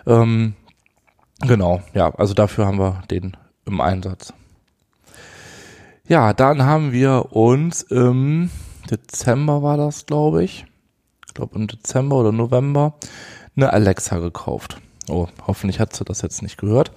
Ähm, 0.05 0.55
genau, 1.41 1.81
ja, 1.93 2.13
also 2.15 2.33
dafür 2.33 2.65
haben 2.65 2.79
wir 2.79 3.03
den 3.11 3.37
im 3.65 3.81
Einsatz. 3.81 4.33
Ja, 6.07 6.33
dann 6.33 6.63
haben 6.63 6.91
wir 6.91 7.33
uns 7.33 7.83
im 7.83 8.49
Dezember 8.89 9.61
war 9.61 9.77
das, 9.77 10.05
glaube 10.05 10.43
ich. 10.43 10.65
Ich 11.27 11.33
glaube 11.33 11.55
im 11.59 11.67
Dezember 11.67 12.15
oder 12.15 12.31
November 12.31 12.95
eine 13.55 13.73
Alexa 13.73 14.19
gekauft. 14.19 14.81
Oh, 15.09 15.27
hoffentlich 15.45 15.80
hat 15.80 15.95
sie 15.95 16.04
das 16.04 16.21
jetzt 16.21 16.42
nicht 16.42 16.57
gehört. 16.57 16.92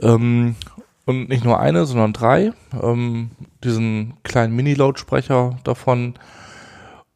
Ähm, 0.00 0.56
und 1.06 1.28
nicht 1.28 1.44
nur 1.44 1.60
eine, 1.60 1.84
sondern 1.84 2.12
drei. 2.12 2.52
Ähm, 2.80 3.30
diesen 3.62 4.14
kleinen 4.22 4.56
Mini-Lautsprecher 4.56 5.58
davon. 5.64 6.14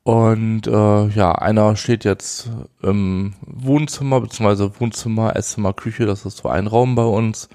Und 0.02 0.66
äh, 0.66 1.06
ja, 1.08 1.32
einer 1.32 1.76
steht 1.76 2.04
jetzt 2.04 2.50
im 2.82 3.34
Wohnzimmer, 3.42 4.20
beziehungsweise 4.20 4.80
Wohnzimmer, 4.80 5.36
Esszimmer, 5.36 5.74
Küche, 5.74 6.06
das 6.06 6.24
ist 6.24 6.38
so 6.38 6.48
ein 6.48 6.66
Raum 6.66 6.94
bei 6.94 7.04
uns. 7.04 7.48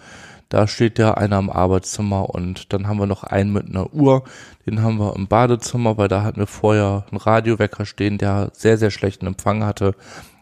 Da 0.49 0.67
steht 0.67 0.99
ja 0.99 1.15
einer 1.15 1.39
im 1.39 1.49
Arbeitszimmer 1.49 2.29
und 2.29 2.71
dann 2.71 2.87
haben 2.87 2.99
wir 2.99 3.07
noch 3.07 3.23
einen 3.23 3.53
mit 3.53 3.67
einer 3.67 3.91
Uhr, 3.91 4.23
den 4.67 4.83
haben 4.83 4.99
wir 4.99 5.15
im 5.15 5.25
Badezimmer, 5.25 5.97
weil 5.97 6.09
da 6.09 6.21
hatten 6.21 6.41
wir 6.41 6.45
vorher 6.45 7.05
einen 7.09 7.17
Radiowecker 7.17 7.87
stehen, 7.87 8.19
der 8.19 8.51
sehr, 8.53 8.77
sehr 8.77 8.91
schlechten 8.91 9.25
Empfang 9.25 9.63
hatte. 9.63 9.95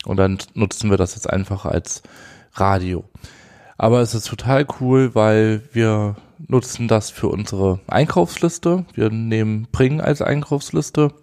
Und 0.04 0.18
dann 0.18 0.38
nutzen 0.54 0.90
wir 0.90 0.98
das 0.98 1.16
jetzt 1.16 1.30
einfach 1.30 1.66
als 1.66 2.04
Radio. 2.54 3.06
Aber 3.78 4.02
es 4.02 4.14
ist 4.14 4.28
total 4.28 4.66
cool, 4.80 5.16
weil 5.16 5.64
wir 5.72 6.16
nutzen 6.48 6.88
das 6.88 7.10
für 7.10 7.28
unsere 7.28 7.80
Einkaufsliste. 7.88 8.86
Wir 8.94 9.10
nehmen 9.10 9.68
Bring 9.72 10.02
als 10.02 10.22
Einkaufsliste. 10.22 11.14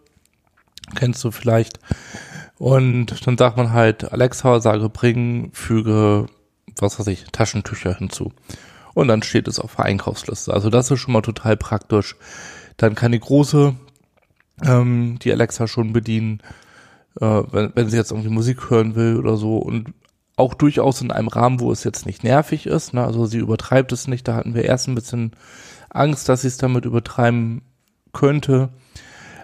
Kennst 0.94 1.22
du 1.22 1.30
vielleicht. 1.30 1.78
Und 2.58 3.26
dann 3.26 3.38
sagt 3.38 3.56
man 3.56 3.72
halt, 3.72 4.12
Alexa, 4.12 4.60
sage 4.60 4.88
Bring, 4.88 5.50
füge, 5.52 6.26
was 6.80 6.98
weiß 6.98 7.06
ich, 7.08 7.24
Taschentücher 7.30 7.94
hinzu. 7.94 8.32
Und 8.94 9.08
dann 9.08 9.22
steht 9.22 9.46
es 9.46 9.60
auf 9.60 9.76
der 9.76 9.84
Einkaufsliste. 9.84 10.52
Also 10.52 10.70
das 10.70 10.90
ist 10.90 10.98
schon 11.00 11.12
mal 11.12 11.22
total 11.22 11.56
praktisch. 11.56 12.16
Dann 12.76 12.94
kann 12.94 13.12
die 13.12 13.20
große 13.20 13.74
ähm, 14.64 15.18
die 15.22 15.30
Alexa 15.30 15.68
schon 15.68 15.92
bedienen 15.92 16.42
äh, 17.20 17.42
wenn, 17.52 17.72
wenn 17.74 17.88
sie 17.88 17.96
jetzt 17.96 18.10
irgendwie 18.10 18.30
Musik 18.30 18.70
hören 18.70 18.94
will 18.94 19.16
oder 19.16 19.36
so 19.36 19.58
und 19.58 19.92
auch 20.38 20.54
durchaus 20.54 21.00
in 21.00 21.10
einem 21.10 21.28
Rahmen, 21.28 21.60
wo 21.60 21.72
es 21.72 21.84
jetzt 21.84 22.06
nicht 22.06 22.24
nervig 22.24 22.66
ist. 22.66 22.94
Ne? 22.94 23.04
Also 23.04 23.26
sie 23.26 23.38
übertreibt 23.38 23.92
es 23.92 24.08
nicht. 24.08 24.26
Da 24.28 24.34
hatten 24.34 24.54
wir 24.54 24.64
erst 24.64 24.88
ein 24.88 24.94
bisschen 24.94 25.32
Angst, 25.90 26.28
dass 26.28 26.42
sie 26.42 26.48
es 26.48 26.58
damit 26.58 26.84
übertreiben 26.84 27.62
könnte. 28.12 28.68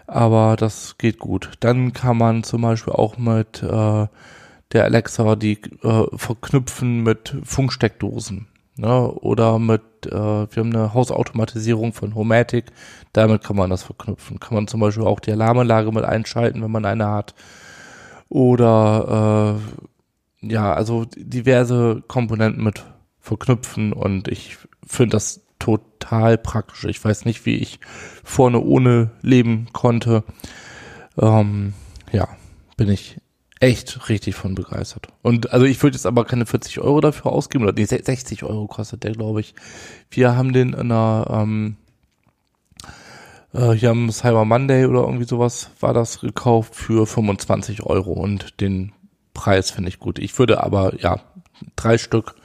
Aber 0.06 0.56
das 0.56 0.98
geht 0.98 1.18
gut. 1.18 1.52
Dann 1.60 1.92
kann 1.92 2.18
man 2.18 2.44
zum 2.44 2.62
Beispiel 2.62 2.92
auch 2.92 3.16
mit 3.16 3.62
äh, 3.62 4.06
der 4.72 4.84
Alexa 4.84 5.36
die 5.36 5.60
äh, 5.82 6.04
verknüpfen 6.16 7.02
mit 7.02 7.36
Funksteckdosen. 7.42 8.46
Ne? 8.76 9.10
Oder 9.10 9.58
mit, 9.58 9.82
äh, 10.06 10.10
wir 10.12 10.56
haben 10.56 10.74
eine 10.74 10.94
Hausautomatisierung 10.94 11.92
von 11.92 12.14
Homatic. 12.14 12.66
Damit 13.12 13.42
kann 13.42 13.56
man 13.56 13.70
das 13.70 13.82
verknüpfen. 13.82 14.40
Kann 14.40 14.54
man 14.54 14.68
zum 14.68 14.80
Beispiel 14.80 15.04
auch 15.04 15.20
die 15.20 15.32
Alarmanlage 15.32 15.90
mit 15.92 16.04
einschalten, 16.04 16.62
wenn 16.62 16.70
man 16.70 16.84
eine 16.84 17.08
hat 17.08 17.34
oder 18.28 19.56
äh, 19.56 19.84
ja, 20.48 20.72
also 20.72 21.06
diverse 21.16 22.02
Komponenten 22.06 22.62
mit 22.62 22.84
verknüpfen 23.20 23.92
und 23.92 24.28
ich 24.28 24.58
finde 24.86 25.16
das 25.16 25.44
total 25.58 26.36
praktisch. 26.36 26.84
Ich 26.84 27.02
weiß 27.02 27.24
nicht, 27.24 27.46
wie 27.46 27.56
ich 27.56 27.80
vorne 28.22 28.60
ohne 28.60 29.10
leben 29.22 29.68
konnte. 29.72 30.24
Ähm, 31.16 31.72
ja, 32.12 32.28
bin 32.76 32.90
ich 32.90 33.18
echt 33.60 34.08
richtig 34.10 34.34
von 34.34 34.54
begeistert. 34.54 35.08
Und 35.22 35.52
also 35.52 35.64
ich 35.64 35.82
würde 35.82 35.96
jetzt 35.96 36.06
aber 36.06 36.24
keine 36.24 36.44
40 36.44 36.80
Euro 36.80 37.00
dafür 37.00 37.32
ausgeben, 37.32 37.64
oder 37.64 37.72
nee, 37.72 37.86
60 37.86 38.42
Euro 38.44 38.66
kostet 38.66 39.04
der, 39.04 39.12
glaube 39.12 39.40
ich. 39.40 39.54
Wir 40.10 40.36
haben 40.36 40.52
den 40.52 40.74
in 40.74 40.92
einer, 40.92 41.26
ähm, 41.30 41.76
äh, 43.54 43.70
hier 43.70 43.90
am 43.90 44.10
Cyber 44.10 44.44
Monday 44.44 44.84
oder 44.84 45.00
irgendwie 45.00 45.24
sowas 45.24 45.70
war 45.80 45.94
das 45.94 46.20
gekauft 46.20 46.74
für 46.74 47.06
25 47.06 47.84
Euro 47.84 48.12
und 48.12 48.60
den 48.60 48.92
Preis 49.34 49.70
finde 49.70 49.90
ich 49.90 49.98
gut. 49.98 50.18
Ich 50.18 50.38
würde 50.38 50.62
aber, 50.62 50.98
ja, 51.00 51.20
drei 51.76 51.98
Stück, 51.98 52.36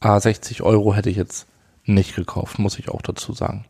a 0.00 0.18
60 0.18 0.62
Euro 0.62 0.94
hätte 0.94 1.10
ich 1.10 1.16
jetzt 1.16 1.46
nicht 1.84 2.16
gekauft, 2.16 2.58
muss 2.58 2.78
ich 2.78 2.88
auch 2.88 3.02
dazu 3.02 3.32
sagen. 3.32 3.66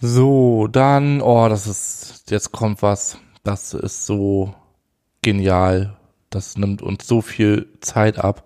So, 0.00 0.68
dann, 0.68 1.20
oh, 1.20 1.48
das 1.48 1.66
ist, 1.66 2.30
jetzt 2.30 2.52
kommt 2.52 2.82
was, 2.82 3.18
das 3.44 3.74
ist 3.74 4.06
so 4.06 4.54
genial. 5.22 5.96
Das 6.30 6.56
nimmt 6.56 6.82
uns 6.82 7.06
so 7.06 7.20
viel 7.22 7.68
Zeit 7.80 8.18
ab. 8.18 8.44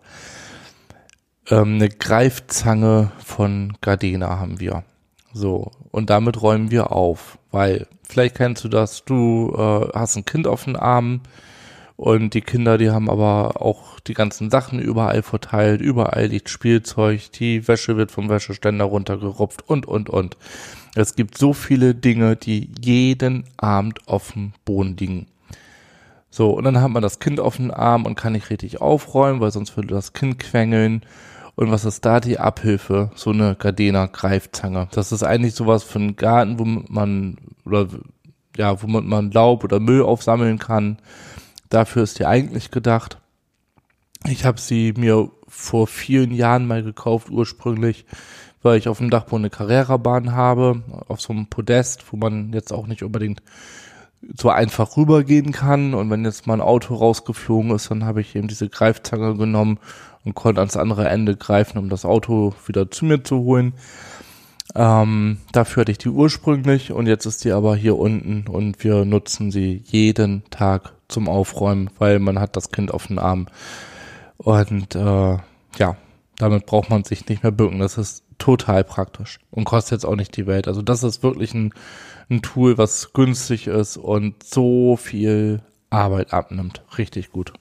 Ähm, 1.51 1.75
eine 1.75 1.89
Greifzange 1.89 3.11
von 3.25 3.77
Gardena 3.81 4.39
haben 4.39 4.61
wir. 4.61 4.85
So, 5.33 5.73
und 5.91 6.11
damit 6.11 6.41
räumen 6.41 6.71
wir 6.71 6.93
auf, 6.93 7.39
weil 7.51 7.87
vielleicht 8.03 8.37
kennst 8.37 8.65
du 8.65 8.69
das, 8.69 9.05
du 9.05 9.53
äh, 9.57 9.89
hast 9.99 10.17
ein 10.17 10.25
Kind 10.25 10.47
auf 10.47 10.65
den 10.65 10.77
Arm 10.77 11.23
und 12.03 12.35
die 12.35 12.41
Kinder, 12.41 12.79
die 12.79 12.91
haben 12.91 13.09
aber 13.09 13.63
auch 13.63 14.01
die 14.01 14.15
ganzen 14.15 14.51
Sachen 14.51 14.81
überall 14.81 15.23
verteilt, 15.23 15.81
überall 15.81 16.27
liegt 16.27 16.49
Spielzeug, 16.49 17.31
die 17.31 17.69
Wäsche 17.69 17.97
wird 17.97 18.11
vom 18.11 18.29
Wäscheständer 18.29 18.87
runtergerupft 18.87 19.69
und, 19.69 19.87
und, 19.87 20.11
und. 20.11 20.37
Es 20.97 21.15
gibt 21.15 21.39
so 21.39 21.53
viele 21.53 21.95
Dinge, 21.95 22.35
die 22.35 22.71
jeden 22.81 23.45
Abend 23.57 24.09
auf 24.09 24.33
dem 24.33 24.53
Boden 24.65 24.97
liegen. 24.97 25.29
So, 26.29 26.51
und 26.51 26.65
dann 26.65 26.81
hat 26.81 26.91
man 26.91 27.05
das 27.05 27.21
Kind 27.21 27.39
auf 27.39 27.59
dem 27.59 27.71
Arm 27.71 28.05
und 28.05 28.17
kann 28.17 28.33
nicht 28.33 28.51
richtig 28.51 28.81
aufräumen, 28.81 29.41
weil 29.41 29.53
sonst 29.53 29.77
würde 29.77 29.95
das 29.95 30.13
Kind 30.13 30.41
quengeln. 30.41 31.03
Und 31.55 31.71
was 31.71 31.85
ist 31.85 32.05
da 32.05 32.19
die 32.19 32.41
Abhilfe? 32.41 33.13
So 33.15 33.31
eine 33.31 33.55
Gardena 33.55 34.07
Greifzange. 34.07 34.89
Das 34.91 35.13
ist 35.13 35.23
eigentlich 35.23 35.55
sowas 35.55 35.85
für 35.85 36.01
einen 36.01 36.17
Garten, 36.17 36.59
wo 36.59 36.65
man, 36.65 37.37
oder, 37.65 37.87
ja, 38.57 38.83
wo 38.83 38.89
man, 38.89 39.07
man 39.07 39.31
Laub 39.31 39.63
oder 39.63 39.79
Müll 39.79 40.03
aufsammeln 40.03 40.59
kann. 40.59 40.99
Dafür 41.73 42.03
ist 42.03 42.19
die 42.19 42.27
eigentlich 42.27 42.71
gedacht. 42.71 43.17
Ich 44.27 44.45
habe 44.45 44.61
sie 44.61 44.93
mir 44.95 45.31
vor 45.49 45.87
vielen 45.87 46.31
Jahren 46.31 46.67
mal 46.67 46.83
gekauft, 46.83 47.31
ursprünglich, 47.31 48.05
weil 48.63 48.77
ich 48.77 48.89
auf 48.89 48.99
dem 48.99 49.09
Dachboden 49.09 49.47
eine 49.47 49.51
Carrera-Bahn 49.51 50.33
habe, 50.33 50.83
auf 51.09 51.23
so 51.23 51.33
einem 51.33 51.47
Podest, 51.47 52.05
wo 52.13 52.19
man 52.19 52.53
jetzt 52.53 52.75
auch 52.75 52.87
nicht 52.87 53.03
unbedingt 53.03 53.43
so 54.37 54.51
einfach 54.51 54.99
rübergehen 54.99 55.53
kann. 55.53 55.95
Und 55.95 56.11
wenn 56.11 56.27
jetzt 56.27 56.47
mal 56.47 56.53
ein 56.53 56.61
Auto 56.61 56.95
rausgeflogen 56.95 57.71
ist, 57.71 57.91
dann 57.91 58.05
habe 58.05 58.21
ich 58.21 58.37
eben 58.37 58.49
diese 58.49 58.69
Greifzange 58.69 59.35
genommen 59.39 59.79
und 60.27 60.35
konnte 60.35 60.61
ans 60.61 60.77
andere 60.77 61.09
Ende 61.09 61.37
greifen, 61.37 61.79
um 61.79 61.89
das 61.89 62.05
Auto 62.05 62.53
wieder 62.67 62.91
zu 62.91 63.07
mir 63.07 63.25
zu 63.25 63.39
holen. 63.39 63.73
Ähm, 64.75 65.39
dafür 65.53 65.81
hatte 65.81 65.93
ich 65.93 65.99
die 65.99 66.11
ursprünglich 66.11 66.93
und 66.93 67.07
jetzt 67.07 67.25
ist 67.25 67.45
die 67.45 67.53
aber 67.53 67.77
hier 67.77 67.97
unten 67.97 68.47
und 68.47 68.85
wir 68.85 69.07
nutzen 69.07 69.51
sie 69.51 69.83
jeden 69.87 70.43
Tag 70.51 70.93
zum 71.13 71.29
Aufräumen, 71.29 71.91
weil 71.99 72.19
man 72.19 72.41
hat 72.41 72.57
das 72.57 72.71
Kind 72.71 72.93
auf 72.93 73.07
den 73.07 73.19
Arm. 73.19 73.47
Und 74.39 74.95
äh, 74.95 75.37
ja, 75.79 75.97
damit 76.39 76.67
braucht 76.67 76.91
man 76.91 77.05
sich 77.05 77.29
nicht 77.29 77.43
mehr 77.43 77.53
bücken. 77.53 77.79
Das 77.79 77.99
ist 77.99 78.25
total 78.39 78.83
praktisch 78.83 79.39
und 79.51 79.65
kostet 79.65 79.93
jetzt 79.93 80.05
auch 80.05 80.17
nicht 80.17 80.37
die 80.37 80.47
Welt. 80.47 80.67
Also 80.67 80.83
das 80.83 81.05
ist 81.05 81.23
wirklich 81.23 81.55
ein 81.55 81.73
ein 82.33 82.43
Tool, 82.43 82.79
was 82.79 83.13
günstig 83.13 83.67
ist 83.67 83.97
und 83.97 84.43
so 84.43 84.97
viel 84.97 85.63
Arbeit 85.91 86.33
abnimmt. 86.33 86.83
Richtig 86.99 87.31
gut. 87.31 87.53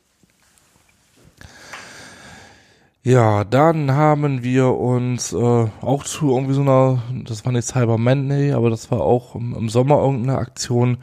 Ja, 3.03 3.43
dann 3.43 3.91
haben 3.91 4.43
wir 4.43 4.75
uns 4.75 5.33
äh, 5.33 5.37
auch 5.81 6.03
zu 6.03 6.29
irgendwie 6.29 6.53
so 6.53 6.61
einer, 6.61 7.01
das 7.25 7.43
war 7.45 7.51
nicht 7.51 7.67
Cyber 7.67 7.97
Monday, 7.97 8.51
aber 8.53 8.69
das 8.69 8.91
war 8.91 9.01
auch 9.01 9.33
im, 9.35 9.55
im 9.55 9.69
Sommer 9.69 9.97
irgendeine 9.97 10.37
Aktion, 10.37 10.99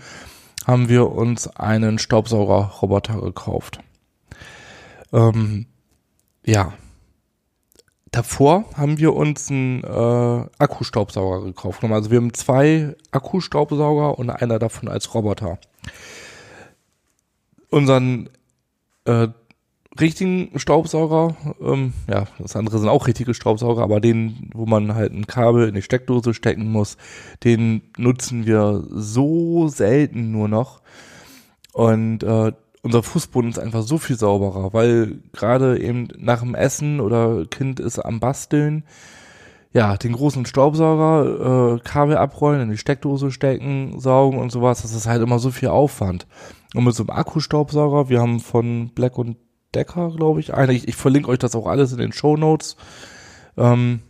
haben 0.68 0.90
wir 0.90 1.10
uns 1.10 1.48
einen 1.48 1.98
Staubsaugerroboter 1.98 3.22
gekauft. 3.22 3.80
Ähm, 5.14 5.64
ja, 6.44 6.75
davor 8.10 8.66
haben 8.76 8.98
wir 8.98 9.14
uns 9.14 9.50
einen 9.50 9.82
äh, 9.82 10.46
Akkustaubsauger 10.58 11.42
gekauft. 11.46 11.82
Also 11.82 12.10
wir 12.10 12.18
haben 12.18 12.34
zwei 12.34 12.94
Akkustaubsauger 13.12 14.18
und 14.18 14.28
einer 14.28 14.58
davon 14.58 14.90
als 14.90 15.14
Roboter. 15.14 15.58
Unseren 17.70 18.28
äh, 19.06 19.28
richtigen 20.00 20.59
Staubsauger, 20.59 21.37
ähm, 21.61 21.93
ja, 22.09 22.26
das 22.38 22.57
andere 22.57 22.78
sind 22.78 22.88
auch 22.88 23.07
richtige 23.07 23.35
Staubsauger, 23.35 23.83
aber 23.83 24.00
den, 24.00 24.50
wo 24.55 24.67
man 24.67 24.95
halt 24.95 25.12
ein 25.12 25.26
Kabel 25.26 25.69
in 25.69 25.75
die 25.75 25.83
Steckdose 25.83 26.35
stecken 26.35 26.71
muss, 26.71 26.97
den 27.45 27.83
nutzen 27.97 28.47
wir 28.47 28.85
so 28.90 29.69
selten 29.69 30.31
nur 30.31 30.49
noch. 30.49 30.81
Und 31.73 32.23
äh, 32.23 32.52
unser 32.83 33.02
Fußboden 33.02 33.50
ist 33.50 33.59
einfach 33.59 33.83
so 33.83 33.99
viel 33.99 34.17
sauberer, 34.17 34.73
weil 34.73 35.19
gerade 35.33 35.81
eben 35.81 36.09
nach 36.17 36.40
dem 36.40 36.55
Essen 36.55 37.00
oder 37.00 37.45
Kind 37.47 37.81
ist 37.81 37.99
am 37.99 38.21
Basteln, 38.21 38.85
ja, 39.73 39.97
den 39.97 40.12
großen 40.12 40.47
Staubsauger, 40.47 41.76
äh, 41.76 41.81
Kabel 41.81 42.17
abrollen, 42.17 42.62
in 42.62 42.71
die 42.71 42.78
Steckdose 42.78 43.31
stecken, 43.31 44.00
saugen 44.00 44.38
und 44.38 44.50
sowas, 44.50 44.83
das 44.83 44.95
ist 44.95 45.07
halt 45.07 45.23
immer 45.23 45.38
so 45.38 45.50
viel 45.50 45.69
Aufwand. 45.69 46.26
Und 46.75 46.85
mit 46.85 46.95
so 46.95 47.02
einem 47.02 47.11
Akkustaubsauger, 47.11 48.09
wir 48.09 48.21
haben 48.21 48.40
von 48.40 48.90
Black 48.95 49.19
und 49.19 49.37
Decker, 49.75 50.10
glaube 50.16 50.40
ich, 50.40 50.50
ich, 50.50 50.88
ich, 50.88 50.96
verlinke 50.96 51.28
euch 51.28 51.38
das 51.38 51.54
auch 51.54 51.66
alles 51.66 51.92
in 51.92 51.98
den 51.98 52.12
Show 52.12 52.37
Notes. 52.37 52.76
Ähm, 53.56 54.00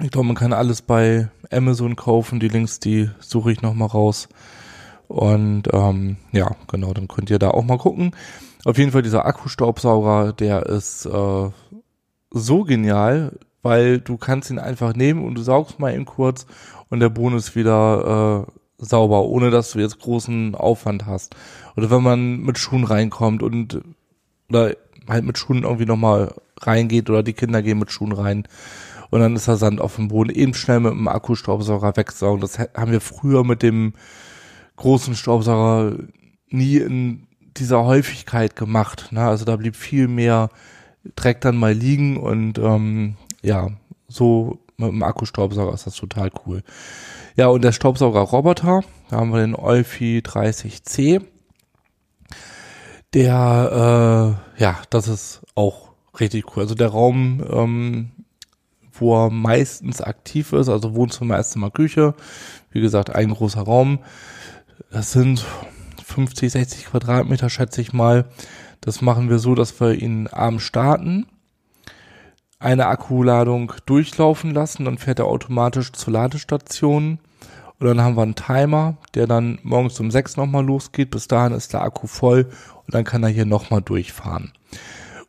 ich 0.00 0.10
glaube, 0.10 0.26
man 0.26 0.36
kann 0.36 0.52
alles 0.52 0.82
bei 0.82 1.28
Amazon 1.50 1.94
kaufen, 1.94 2.40
die 2.40 2.48
Links, 2.48 2.80
die 2.80 3.10
suche 3.20 3.52
ich 3.52 3.62
nochmal 3.62 3.88
raus. 3.88 4.28
Und 5.06 5.64
ähm, 5.72 6.16
ja, 6.32 6.56
genau, 6.68 6.92
dann 6.92 7.08
könnt 7.08 7.30
ihr 7.30 7.38
da 7.38 7.50
auch 7.50 7.64
mal 7.64 7.78
gucken. 7.78 8.16
Auf 8.64 8.78
jeden 8.78 8.90
Fall 8.90 9.02
dieser 9.02 9.26
Akkustaubsauger, 9.26 10.32
der 10.32 10.66
ist 10.66 11.06
äh, 11.06 11.50
so 12.30 12.64
genial, 12.64 13.38
weil 13.62 14.00
du 14.00 14.16
kannst 14.16 14.50
ihn 14.50 14.58
einfach 14.58 14.94
nehmen 14.94 15.24
und 15.24 15.36
du 15.36 15.42
saugst 15.42 15.78
mal 15.78 15.94
ihn 15.94 16.06
kurz 16.06 16.46
und 16.88 17.00
der 17.00 17.10
Boden 17.10 17.36
ist 17.36 17.54
wieder 17.54 18.46
äh, 18.48 18.84
sauber, 18.84 19.24
ohne 19.24 19.50
dass 19.50 19.72
du 19.72 19.78
jetzt 19.78 20.00
großen 20.00 20.54
Aufwand 20.54 21.06
hast. 21.06 21.36
Oder 21.76 21.90
wenn 21.90 22.02
man 22.02 22.38
mit 22.40 22.58
Schuhen 22.58 22.84
reinkommt 22.84 23.42
und 23.42 23.82
oder 24.48 24.74
halt 25.08 25.24
mit 25.24 25.38
Schuhen 25.38 25.64
irgendwie 25.64 25.86
nochmal 25.86 26.34
reingeht 26.60 27.10
oder 27.10 27.22
die 27.22 27.32
Kinder 27.32 27.62
gehen 27.62 27.78
mit 27.78 27.90
Schuhen 27.90 28.12
rein 28.12 28.46
und 29.14 29.20
dann 29.20 29.36
ist 29.36 29.46
da 29.46 29.56
Sand 29.56 29.80
auf 29.80 29.94
dem 29.94 30.08
Boden, 30.08 30.30
eben 30.30 30.54
schnell 30.54 30.80
mit 30.80 30.92
dem 30.92 31.06
Akkustaubsauger 31.06 31.96
wegsaugen. 31.96 32.40
Das 32.40 32.58
haben 32.58 32.90
wir 32.90 33.00
früher 33.00 33.44
mit 33.44 33.62
dem 33.62 33.94
großen 34.74 35.14
Staubsauger 35.14 35.96
nie 36.48 36.78
in 36.78 37.28
dieser 37.56 37.84
Häufigkeit 37.84 38.56
gemacht. 38.56 39.12
Ne? 39.12 39.24
Also 39.24 39.44
da 39.44 39.54
blieb 39.54 39.76
viel 39.76 40.08
mehr 40.08 40.50
Dreck 41.14 41.40
dann 41.42 41.56
mal 41.56 41.72
liegen 41.72 42.16
und 42.16 42.58
ähm, 42.58 43.14
ja, 43.40 43.68
so 44.08 44.58
mit 44.78 44.88
dem 44.88 45.02
Akkustaubsauger 45.04 45.74
ist 45.74 45.86
das 45.86 45.94
total 45.94 46.32
cool. 46.44 46.64
Ja, 47.36 47.46
und 47.46 47.62
der 47.62 47.70
Staubsauger-Roboter, 47.70 48.82
da 49.10 49.16
haben 49.16 49.32
wir 49.32 49.42
den 49.42 49.54
Eufy 49.54 50.22
30C. 50.24 51.22
Der, 53.14 54.36
äh, 54.58 54.62
ja, 54.62 54.82
das 54.90 55.06
ist 55.06 55.42
auch 55.54 55.92
richtig 56.18 56.56
cool. 56.56 56.64
Also 56.64 56.74
der 56.74 56.88
Raum, 56.88 57.44
ähm, 57.48 58.10
wo 58.92 59.26
er 59.26 59.30
meistens 59.30 60.00
aktiv 60.00 60.52
ist, 60.52 60.68
also 60.68 60.94
Wohnzimmer, 60.94 61.38
Esszimmer, 61.38 61.70
Küche, 61.70 62.14
wie 62.72 62.80
gesagt, 62.80 63.14
ein 63.14 63.30
großer 63.30 63.62
Raum, 63.62 64.00
das 64.90 65.12
sind 65.12 65.44
50, 66.04 66.52
60 66.52 66.86
Quadratmeter, 66.86 67.50
schätze 67.50 67.80
ich 67.80 67.92
mal. 67.92 68.26
Das 68.80 69.00
machen 69.00 69.30
wir 69.30 69.38
so, 69.38 69.54
dass 69.54 69.80
wir 69.80 69.94
ihn 69.94 70.26
abends 70.26 70.64
starten, 70.64 71.26
eine 72.58 72.86
Akkuladung 72.86 73.72
durchlaufen 73.86 74.52
lassen, 74.52 74.84
dann 74.84 74.98
fährt 74.98 75.20
er 75.20 75.26
automatisch 75.26 75.92
zur 75.92 76.12
Ladestation. 76.12 77.18
Und 77.84 77.98
dann 77.98 78.06
haben 78.06 78.16
wir 78.16 78.22
einen 78.22 78.34
Timer, 78.34 78.96
der 79.14 79.26
dann 79.26 79.58
morgens 79.62 80.00
um 80.00 80.10
sechs 80.10 80.38
nochmal 80.38 80.64
losgeht. 80.64 81.10
Bis 81.10 81.28
dahin 81.28 81.52
ist 81.52 81.74
der 81.74 81.82
Akku 81.82 82.06
voll 82.06 82.46
und 82.86 82.94
dann 82.94 83.04
kann 83.04 83.22
er 83.22 83.28
hier 83.28 83.44
nochmal 83.44 83.82
durchfahren. 83.82 84.52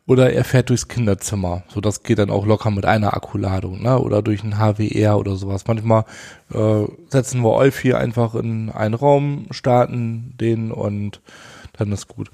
Oder 0.06 0.32
er 0.32 0.42
fährt 0.42 0.70
durchs 0.70 0.88
Kinderzimmer. 0.88 1.64
So, 1.68 1.82
das 1.82 2.02
geht 2.02 2.18
dann 2.18 2.30
auch 2.30 2.46
locker 2.46 2.70
mit 2.70 2.86
einer 2.86 3.12
Akkuladung, 3.12 3.82
ne? 3.82 3.98
Oder 3.98 4.22
durch 4.22 4.42
ein 4.42 4.56
HWR 4.56 5.18
oder 5.18 5.36
sowas. 5.36 5.66
Manchmal 5.66 6.06
äh, 6.50 6.84
setzen 7.10 7.42
wir 7.42 7.52
Euphi 7.52 7.92
einfach 7.92 8.34
in 8.34 8.70
einen 8.70 8.94
Raum, 8.94 9.48
starten 9.50 10.32
den 10.40 10.72
und 10.72 11.20
dann 11.74 11.92
ist 11.92 12.08
gut. 12.08 12.30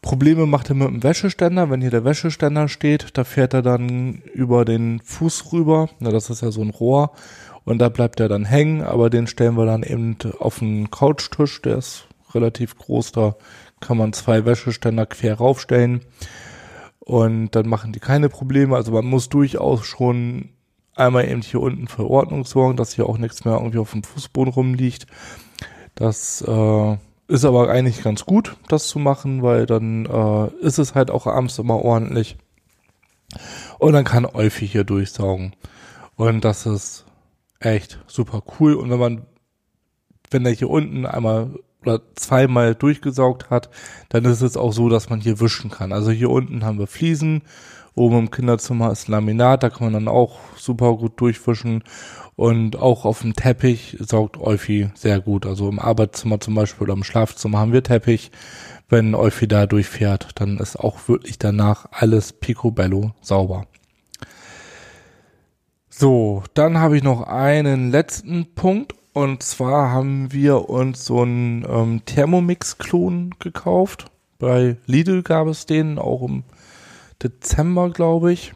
Probleme 0.00 0.46
macht 0.46 0.70
er 0.70 0.74
mit 0.74 0.88
dem 0.88 1.04
Wäscheständer. 1.04 1.70
Wenn 1.70 1.82
hier 1.82 1.92
der 1.92 2.04
Wäscheständer 2.04 2.66
steht, 2.66 3.16
da 3.16 3.22
fährt 3.22 3.54
er 3.54 3.62
dann 3.62 4.22
über 4.34 4.64
den 4.64 4.98
Fuß 5.04 5.52
rüber. 5.52 5.88
Na, 6.00 6.10
das 6.10 6.30
ist 6.30 6.42
ja 6.42 6.50
so 6.50 6.62
ein 6.62 6.70
Rohr. 6.70 7.12
Und 7.64 7.78
da 7.78 7.88
bleibt 7.88 8.20
er 8.20 8.28
dann 8.28 8.44
hängen, 8.44 8.82
aber 8.82 9.10
den 9.10 9.26
stellen 9.26 9.56
wir 9.56 9.66
dann 9.66 9.82
eben 9.82 10.16
auf 10.38 10.60
einen 10.60 10.90
Couchtisch, 10.90 11.62
der 11.62 11.78
ist 11.78 12.08
relativ 12.34 12.76
groß, 12.76 13.12
da 13.12 13.36
kann 13.80 13.98
man 13.98 14.12
zwei 14.12 14.44
Wäscheständer 14.44 15.06
quer 15.06 15.34
raufstellen. 15.34 16.00
Und 17.00 17.50
dann 17.50 17.68
machen 17.68 17.92
die 17.92 18.00
keine 18.00 18.28
Probleme. 18.28 18.76
Also 18.76 18.92
man 18.92 19.04
muss 19.04 19.28
durchaus 19.28 19.84
schon 19.84 20.50
einmal 20.94 21.28
eben 21.28 21.42
hier 21.42 21.60
unten 21.60 21.88
für 21.88 22.08
Ordnung 22.08 22.44
sorgen, 22.44 22.76
dass 22.76 22.94
hier 22.94 23.08
auch 23.08 23.18
nichts 23.18 23.44
mehr 23.44 23.54
irgendwie 23.54 23.78
auf 23.78 23.92
dem 23.92 24.04
Fußboden 24.04 24.52
rumliegt. 24.52 25.06
Das 25.94 26.42
äh, 26.46 26.96
ist 27.28 27.44
aber 27.44 27.70
eigentlich 27.70 28.02
ganz 28.02 28.24
gut, 28.24 28.56
das 28.68 28.86
zu 28.86 28.98
machen, 28.98 29.42
weil 29.42 29.66
dann 29.66 30.06
äh, 30.06 30.64
ist 30.64 30.78
es 30.78 30.94
halt 30.94 31.10
auch 31.10 31.26
abends 31.26 31.58
immer 31.58 31.82
ordentlich. 31.82 32.36
Und 33.78 33.94
dann 33.94 34.04
kann 34.04 34.26
Euphi 34.26 34.66
hier 34.66 34.84
durchsaugen. 34.84 35.54
Und 36.16 36.44
das 36.44 36.66
ist 36.66 37.04
echt 37.64 37.98
super 38.06 38.42
cool. 38.58 38.74
Und 38.74 38.90
wenn 38.90 38.98
man, 38.98 39.26
wenn 40.30 40.44
der 40.44 40.52
hier 40.52 40.70
unten 40.70 41.06
einmal 41.06 41.50
oder 41.82 42.00
zweimal 42.14 42.74
durchgesaugt 42.74 43.50
hat, 43.50 43.70
dann 44.08 44.24
ist 44.24 44.40
es 44.40 44.56
auch 44.56 44.72
so, 44.72 44.88
dass 44.88 45.10
man 45.10 45.20
hier 45.20 45.40
wischen 45.40 45.70
kann. 45.70 45.92
Also 45.92 46.10
hier 46.10 46.30
unten 46.30 46.64
haben 46.64 46.78
wir 46.78 46.86
Fliesen, 46.86 47.42
oben 47.94 48.18
im 48.18 48.30
Kinderzimmer 48.30 48.92
ist 48.92 49.08
Laminat, 49.08 49.62
da 49.62 49.70
kann 49.70 49.86
man 49.86 49.92
dann 49.92 50.08
auch 50.08 50.38
super 50.56 50.96
gut 50.96 51.20
durchwischen 51.20 51.82
und 52.36 52.76
auch 52.76 53.04
auf 53.04 53.20
dem 53.20 53.34
Teppich 53.34 53.96
saugt 54.00 54.38
Euphi 54.38 54.90
sehr 54.94 55.20
gut. 55.20 55.44
Also 55.44 55.68
im 55.68 55.78
Arbeitszimmer 55.78 56.40
zum 56.40 56.54
Beispiel 56.54 56.84
oder 56.84 56.94
im 56.94 57.04
Schlafzimmer 57.04 57.58
haben 57.58 57.72
wir 57.72 57.82
Teppich. 57.82 58.30
Wenn 58.88 59.14
Euphi 59.14 59.48
da 59.48 59.66
durchfährt, 59.66 60.28
dann 60.34 60.58
ist 60.58 60.76
auch 60.76 61.08
wirklich 61.08 61.38
danach 61.38 61.86
alles 61.92 62.32
picobello 62.32 63.12
sauber. 63.20 63.66
So, 66.02 66.42
dann 66.54 66.78
habe 66.78 66.96
ich 66.96 67.04
noch 67.04 67.28
einen 67.28 67.92
letzten 67.92 68.56
Punkt. 68.56 68.92
Und 69.12 69.44
zwar 69.44 69.92
haben 69.92 70.32
wir 70.32 70.68
uns 70.68 71.04
so 71.04 71.22
einen 71.22 71.64
ähm, 71.64 72.04
Thermomix-Klon 72.04 73.36
gekauft. 73.38 74.06
Bei 74.40 74.78
Lidl 74.86 75.22
gab 75.22 75.46
es 75.46 75.64
den 75.64 76.00
auch 76.00 76.22
im 76.22 76.42
Dezember, 77.22 77.90
glaube 77.90 78.32
ich. 78.32 78.52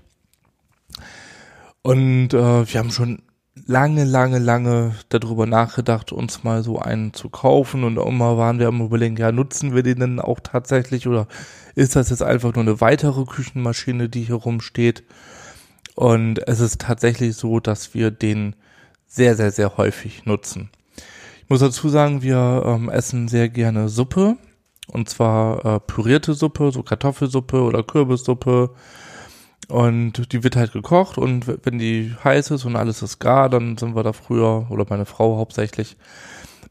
Und 1.83 2.35
äh, 2.35 2.69
wir 2.69 2.81
haben 2.81 2.91
schon 2.91 3.23
lange, 3.65 4.03
lange, 4.03 4.41
lange 4.41 4.97
darüber 5.09 5.47
nachgedacht, 5.47 6.11
uns 6.11 6.43
mal 6.43 6.65
so 6.65 6.81
einen 6.81 7.15
zu 7.15 7.29
kaufen 7.29 7.85
und 7.85 7.97
immer 7.97 8.37
waren 8.37 8.59
wir 8.59 8.67
am 8.67 8.81
überlegen, 8.81 9.17
ja, 9.19 9.31
nutzen 9.31 9.73
wir 9.73 9.85
den 9.85 10.01
denn 10.01 10.19
auch 10.19 10.41
tatsächlich 10.41 11.07
oder 11.07 11.29
ist 11.77 11.95
das 11.95 12.11
jetzt 12.11 12.25
einfach 12.25 12.55
nur 12.55 12.65
eine 12.65 12.81
weitere 12.81 13.25
Küchenmaschine, 13.25 14.09
die 14.09 14.25
hier 14.25 14.35
rumsteht? 14.35 15.05
Und 15.97 16.47
es 16.47 16.61
ist 16.61 16.83
tatsächlich 16.83 17.37
so, 17.37 17.59
dass 17.59 17.95
wir 17.95 18.11
den 18.11 18.55
sehr, 19.07 19.35
sehr, 19.35 19.51
sehr 19.51 19.79
häufig 19.79 20.27
nutzen. 20.27 20.71
Ich 21.43 21.49
muss 21.49 21.61
dazu 21.61 21.89
sagen, 21.89 22.23
wir 22.23 22.63
ähm, 22.67 22.91
essen 22.91 23.29
sehr 23.29 23.49
gerne 23.49 23.89
Suppe. 23.89 24.37
Und 24.89 25.09
zwar 25.09 25.65
äh, 25.65 25.81
pürierte 25.81 26.35
Suppe, 26.35 26.71
so 26.71 26.83
Kartoffelsuppe 26.83 27.63
oder 27.63 27.83
Kürbissuppe. 27.83 28.71
Und 29.69 30.33
die 30.33 30.45
wird 30.45 30.55
halt 30.55 30.73
gekocht. 30.73 31.17
Und 31.17 31.47
wenn 31.65 31.79
die 31.79 32.15
heiß 32.23 32.51
ist 32.51 32.67
und 32.67 32.77
alles 32.77 33.01
ist 33.01 33.19
gar, 33.19 33.49
dann 33.49 33.79
sind 33.79 33.97
wir 33.97 34.03
da 34.03 34.13
früher, 34.13 34.67
oder 34.71 34.85
meine 34.91 35.07
Frau 35.07 35.39
hauptsächlich, 35.39 35.97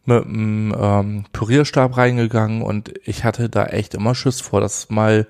mit 0.05 0.23
einem 0.23 0.75
ähm, 0.77 1.25
Pürierstab 1.33 1.97
reingegangen. 1.97 2.61
Und 2.61 2.93
ich 3.05 3.23
hatte 3.23 3.49
da 3.49 3.65
echt 3.65 3.95
immer 3.95 4.13
Schiss 4.13 4.39
vor, 4.39 4.61
dass 4.61 4.91
mal 4.91 5.25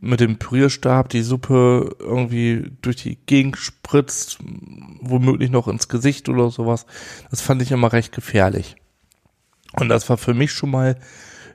mit 0.00 0.20
dem 0.20 0.38
Pürierstab 0.38 1.08
die 1.08 1.22
Suppe 1.22 1.96
irgendwie 1.98 2.72
durch 2.82 2.96
die 2.96 3.16
Gegend 3.26 3.56
spritzt, 3.56 4.38
womöglich 5.00 5.50
noch 5.50 5.68
ins 5.68 5.88
Gesicht 5.88 6.28
oder 6.28 6.50
sowas. 6.50 6.86
Das 7.30 7.40
fand 7.40 7.62
ich 7.62 7.72
immer 7.72 7.92
recht 7.92 8.12
gefährlich. 8.12 8.76
Und 9.72 9.88
das 9.88 10.08
war 10.08 10.18
für 10.18 10.34
mich 10.34 10.52
schon 10.52 10.70
mal 10.70 10.96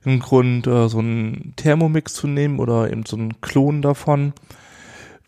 ein 0.05 0.19
Grund, 0.19 0.65
äh, 0.67 0.87
so 0.87 0.99
einen 0.99 1.53
Thermomix 1.55 2.13
zu 2.13 2.27
nehmen 2.27 2.59
oder 2.59 2.91
eben 2.91 3.05
so 3.05 3.17
einen 3.17 3.41
Klon 3.41 3.81
davon 3.81 4.33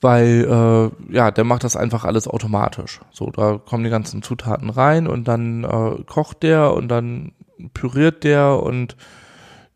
weil 0.01 0.45
äh, 0.49 1.13
ja, 1.15 1.31
der 1.31 1.43
macht 1.43 1.63
das 1.63 1.75
einfach 1.75 2.03
alles 2.03 2.27
automatisch. 2.27 2.99
So, 3.11 3.29
da 3.29 3.59
kommen 3.63 3.83
die 3.83 3.89
ganzen 3.91 4.23
Zutaten 4.23 4.71
rein 4.71 5.07
und 5.07 5.27
dann 5.27 5.63
äh, 5.63 6.03
kocht 6.05 6.43
der 6.43 6.73
und 6.73 6.87
dann 6.87 7.33
püriert 7.73 8.23
der 8.23 8.61
und 8.61 8.97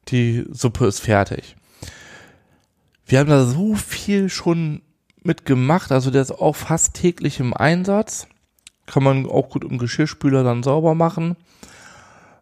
die 0.08 0.46
Suppe 0.52 0.88
ist 0.88 1.00
fertig. 1.00 1.56
Wir 3.06 3.20
haben 3.20 3.30
da 3.30 3.46
so 3.46 3.76
viel 3.76 4.30
schon 4.30 4.82
mitgemacht, 5.24 5.92
also 5.92 6.12
der 6.12 6.22
ist 6.22 6.32
auch 6.32 6.56
fast 6.56 6.96
täglich 6.96 7.40
im 7.40 7.54
Einsatz. 7.54 8.28
Kann 8.88 9.04
man 9.04 9.26
auch 9.26 9.50
gut 9.50 9.64
im 9.64 9.78
Geschirrspüler 9.78 10.44
dann 10.44 10.64
sauber 10.64 10.96
machen. 10.96 11.36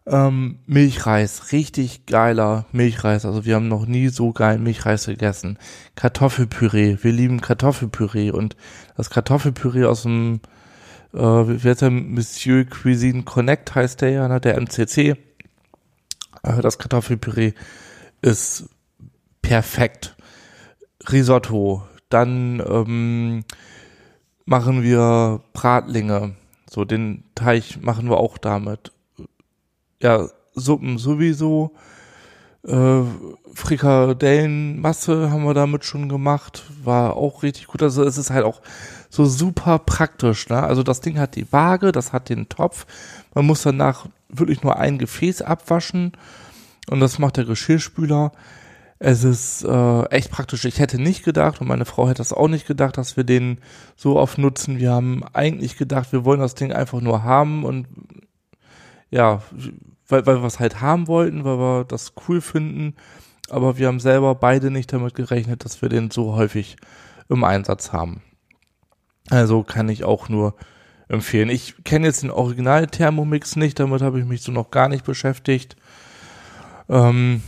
Ähm, 0.06 0.58
Milchreis, 0.66 1.52
richtig 1.52 2.04
geiler 2.04 2.66
Milchreis. 2.72 3.24
Also 3.24 3.46
wir 3.46 3.54
haben 3.54 3.68
noch 3.68 3.86
nie 3.86 4.08
so 4.08 4.32
geil 4.32 4.58
Milchreis 4.58 5.06
gegessen. 5.06 5.58
Kartoffelpüree, 5.96 6.98
wir 7.00 7.12
lieben 7.12 7.40
Kartoffelpüree 7.40 8.30
und 8.30 8.56
das 8.96 9.08
Kartoffelpüree 9.08 9.84
aus 9.84 10.02
dem, 10.02 10.40
äh, 11.14 11.18
wie 11.18 11.68
heißt 11.68 11.80
der, 11.82 11.90
Monsieur 11.90 12.64
Cuisine 12.64 13.22
Connect 13.22 13.74
heißt 13.74 14.02
der 14.02 14.10
ja, 14.10 14.28
ne, 14.28 14.40
der 14.40 14.60
MCC. 14.60 15.16
Äh, 16.42 16.60
das 16.60 16.78
Kartoffelpüree 16.78 17.54
ist 18.20 18.68
perfekt. 19.40 20.13
Risotto, 21.10 21.82
dann 22.08 22.62
ähm, 22.66 23.44
machen 24.44 24.82
wir 24.82 25.40
Bratlinge. 25.52 26.34
So 26.68 26.84
den 26.84 27.24
Teich 27.34 27.80
machen 27.82 28.08
wir 28.08 28.18
auch 28.18 28.38
damit 28.38 28.92
ja, 30.04 30.28
Suppen 30.54 30.98
sowieso. 30.98 31.72
Äh, 32.62 33.02
Frikadellenmasse 33.54 35.30
haben 35.30 35.44
wir 35.44 35.54
damit 35.54 35.84
schon 35.84 36.08
gemacht, 36.08 36.64
war 36.82 37.16
auch 37.16 37.42
richtig 37.42 37.66
gut. 37.68 37.82
Also 37.82 38.04
es 38.04 38.18
ist 38.18 38.30
halt 38.30 38.44
auch 38.44 38.60
so 39.08 39.24
super 39.24 39.78
praktisch. 39.78 40.48
Ne? 40.48 40.62
Also 40.62 40.82
das 40.82 41.00
Ding 41.00 41.18
hat 41.18 41.36
die 41.36 41.50
Waage, 41.52 41.90
das 41.90 42.12
hat 42.12 42.28
den 42.28 42.48
Topf. 42.48 42.86
Man 43.34 43.46
muss 43.46 43.62
danach 43.62 44.06
wirklich 44.28 44.62
nur 44.62 44.76
ein 44.76 44.98
Gefäß 44.98 45.42
abwaschen 45.42 46.12
und 46.90 47.00
das 47.00 47.18
macht 47.18 47.38
der 47.38 47.44
Geschirrspüler. 47.44 48.32
Es 49.06 49.22
ist 49.22 49.62
äh, 49.64 50.02
echt 50.04 50.30
praktisch. 50.30 50.64
Ich 50.64 50.78
hätte 50.78 50.98
nicht 50.98 51.26
gedacht 51.26 51.60
und 51.60 51.68
meine 51.68 51.84
Frau 51.84 52.08
hätte 52.08 52.22
das 52.22 52.32
auch 52.32 52.48
nicht 52.48 52.66
gedacht, 52.66 52.96
dass 52.96 53.18
wir 53.18 53.24
den 53.24 53.58
so 53.96 54.18
oft 54.18 54.38
nutzen. 54.38 54.78
Wir 54.78 54.92
haben 54.92 55.22
eigentlich 55.34 55.76
gedacht, 55.76 56.10
wir 56.12 56.24
wollen 56.24 56.40
das 56.40 56.54
Ding 56.54 56.72
einfach 56.72 57.02
nur 57.02 57.22
haben 57.22 57.66
und 57.66 57.86
ja, 59.10 59.42
weil, 60.08 60.24
weil 60.24 60.40
wir 60.40 60.46
es 60.46 60.58
halt 60.58 60.80
haben 60.80 61.06
wollten, 61.06 61.44
weil 61.44 61.58
wir 61.58 61.84
das 61.84 62.14
cool 62.26 62.40
finden. 62.40 62.94
Aber 63.50 63.76
wir 63.76 63.88
haben 63.88 64.00
selber 64.00 64.34
beide 64.34 64.70
nicht 64.70 64.90
damit 64.90 65.14
gerechnet, 65.14 65.66
dass 65.66 65.82
wir 65.82 65.90
den 65.90 66.10
so 66.10 66.34
häufig 66.34 66.76
im 67.28 67.44
Einsatz 67.44 67.92
haben. 67.92 68.22
Also 69.28 69.64
kann 69.64 69.90
ich 69.90 70.04
auch 70.04 70.30
nur 70.30 70.54
empfehlen. 71.08 71.50
Ich 71.50 71.84
kenne 71.84 72.06
jetzt 72.06 72.22
den 72.22 72.30
Original 72.30 72.86
Thermomix 72.86 73.56
nicht, 73.56 73.78
damit 73.78 74.00
habe 74.00 74.18
ich 74.18 74.24
mich 74.24 74.40
so 74.40 74.50
noch 74.50 74.70
gar 74.70 74.88
nicht 74.88 75.04
beschäftigt. 75.04 75.76
Ähm, 76.88 77.42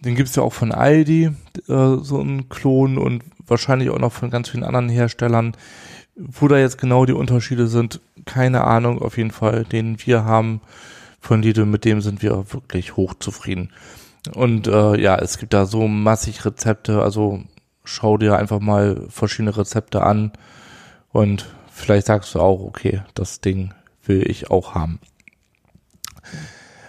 den 0.00 0.14
gibt's 0.14 0.36
ja 0.36 0.42
auch 0.42 0.52
von 0.52 0.72
Aldi, 0.72 1.30
äh, 1.68 1.96
so 2.00 2.20
einen 2.20 2.48
Klon 2.48 2.98
und 2.98 3.24
wahrscheinlich 3.46 3.90
auch 3.90 3.98
noch 3.98 4.12
von 4.12 4.30
ganz 4.30 4.48
vielen 4.48 4.64
anderen 4.64 4.88
Herstellern. 4.88 5.56
Wo 6.14 6.48
da 6.48 6.58
jetzt 6.58 6.78
genau 6.78 7.04
die 7.04 7.12
Unterschiede 7.12 7.68
sind, 7.68 8.00
keine 8.24 8.64
Ahnung. 8.64 9.00
Auf 9.00 9.16
jeden 9.16 9.30
Fall, 9.30 9.64
den 9.64 10.04
wir 10.04 10.24
haben, 10.24 10.60
von 11.20 11.42
Lidl, 11.42 11.66
mit 11.66 11.84
dem 11.84 12.00
sind 12.00 12.22
wir 12.22 12.52
wirklich 12.52 12.96
hochzufrieden. 12.96 13.72
Und 14.34 14.66
äh, 14.66 15.00
ja, 15.00 15.16
es 15.16 15.38
gibt 15.38 15.52
da 15.52 15.66
so 15.66 15.88
massig 15.88 16.44
Rezepte, 16.44 17.02
also 17.02 17.42
schau 17.84 18.18
dir 18.18 18.36
einfach 18.36 18.60
mal 18.60 19.06
verschiedene 19.08 19.56
Rezepte 19.56 20.02
an 20.02 20.32
und 21.10 21.46
vielleicht 21.70 22.06
sagst 22.06 22.34
du 22.34 22.40
auch, 22.40 22.60
okay, 22.60 23.02
das 23.14 23.40
Ding 23.40 23.72
will 24.04 24.28
ich 24.28 24.50
auch 24.50 24.74
haben. 24.74 25.00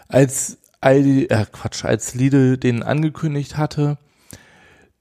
Als 0.07 0.58
Aldi, 0.81 1.25
äh 1.25 1.45
Quatsch, 1.51 1.85
als 1.85 2.15
Lidl 2.15 2.57
den 2.57 2.83
angekündigt 2.83 3.57
hatte, 3.57 3.97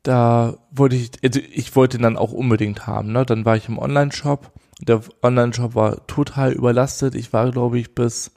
da 0.03 0.57
wollte 0.71 0.97
ich, 0.97 1.11
also 1.23 1.41
ich 1.53 1.77
wollte 1.77 1.99
ihn 1.99 2.03
dann 2.03 2.17
auch 2.17 2.33
unbedingt 2.33 2.87
haben, 2.87 3.13
ne? 3.13 3.27
Dann 3.27 3.45
war 3.45 3.57
ich 3.57 3.69
im 3.69 3.79
Online-Shop. 3.79 4.53
Der 4.81 5.01
Online-Shop 5.23 5.75
war 5.75 6.07
total 6.07 6.53
überlastet. 6.53 7.15
Ich 7.15 7.33
war, 7.33 7.51
glaube 7.51 7.79
ich, 7.79 7.95
bis 7.95 8.31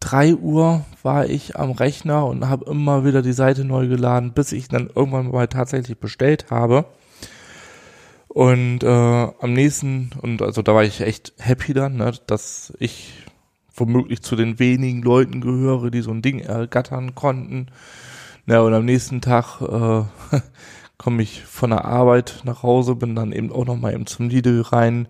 drei 0.00 0.34
Uhr 0.34 0.84
war 1.02 1.26
ich 1.26 1.56
am 1.56 1.72
Rechner 1.72 2.26
und 2.26 2.48
habe 2.48 2.70
immer 2.70 3.04
wieder 3.04 3.22
die 3.22 3.32
Seite 3.32 3.64
neu 3.64 3.88
geladen, 3.88 4.32
bis 4.32 4.52
ich 4.52 4.68
dann 4.68 4.90
irgendwann 4.94 5.30
mal 5.30 5.48
tatsächlich 5.48 5.98
bestellt 5.98 6.50
habe. 6.50 6.86
Und 8.28 8.82
äh, 8.82 8.86
am 8.88 9.52
nächsten, 9.52 10.10
und 10.20 10.42
also 10.42 10.62
da 10.62 10.74
war 10.74 10.84
ich 10.84 11.00
echt 11.00 11.32
happy 11.38 11.72
dann, 11.72 11.96
ne, 11.96 12.12
dass 12.26 12.72
ich 12.78 13.12
womöglich 13.74 14.22
zu 14.22 14.36
den 14.36 14.58
wenigen 14.58 15.02
Leuten 15.02 15.40
gehöre, 15.40 15.90
die 15.90 16.02
so 16.02 16.10
ein 16.10 16.22
Ding 16.22 16.40
ergattern 16.40 17.14
konnten. 17.14 17.66
Ja, 18.46 18.60
und 18.60 18.74
am 18.74 18.84
nächsten 18.84 19.20
Tag 19.20 19.60
äh, 19.60 20.04
komme 20.98 21.22
ich 21.22 21.42
von 21.44 21.70
der 21.70 21.84
Arbeit 21.84 22.42
nach 22.44 22.62
Hause, 22.62 22.94
bin 22.94 23.14
dann 23.14 23.32
eben 23.32 23.52
auch 23.52 23.66
noch 23.66 23.76
mal 23.76 23.94
eben 23.94 24.06
zum 24.06 24.28
Lidl 24.28 24.60
rein 24.60 25.08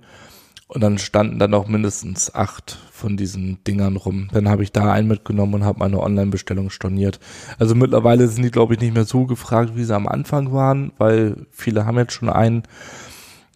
und 0.67 0.81
dann 0.81 0.99
standen 0.99 1.39
da 1.39 1.47
noch 1.47 1.69
mindestens 1.69 2.35
acht 2.35 2.79
von 2.91 3.17
diesen 3.17 3.63
Dingern 3.65 3.97
rum. 3.97 4.29
Dann 4.33 4.49
habe 4.49 4.63
ich 4.63 4.73
da 4.73 4.93
einen 4.93 5.09
mitgenommen 5.09 5.55
und 5.55 5.65
habe 5.65 5.79
meine 5.79 6.01
Online-Bestellung 6.01 6.71
storniert. 6.71 7.21
Also 7.59 7.75
mittlerweile 7.75 8.29
sind 8.29 8.45
die, 8.45 8.51
glaube 8.51 8.75
ich, 8.75 8.81
nicht 8.81 8.95
mehr 8.95 9.05
so 9.05 9.27
gefragt, 9.27 9.77
wie 9.77 9.85
sie 9.85 9.95
am 9.95 10.09
Anfang 10.09 10.53
waren, 10.53 10.93
weil 10.97 11.47
viele 11.51 11.85
haben 11.85 11.99
jetzt 11.99 12.15
schon 12.15 12.31
einen. 12.31 12.63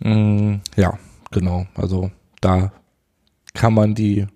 Mm, 0.01 0.57
ja, 0.77 0.99
genau. 1.31 1.67
Also 1.75 2.11
da 2.41 2.73
kann 3.55 3.75
man 3.75 3.95
die, 3.95 4.27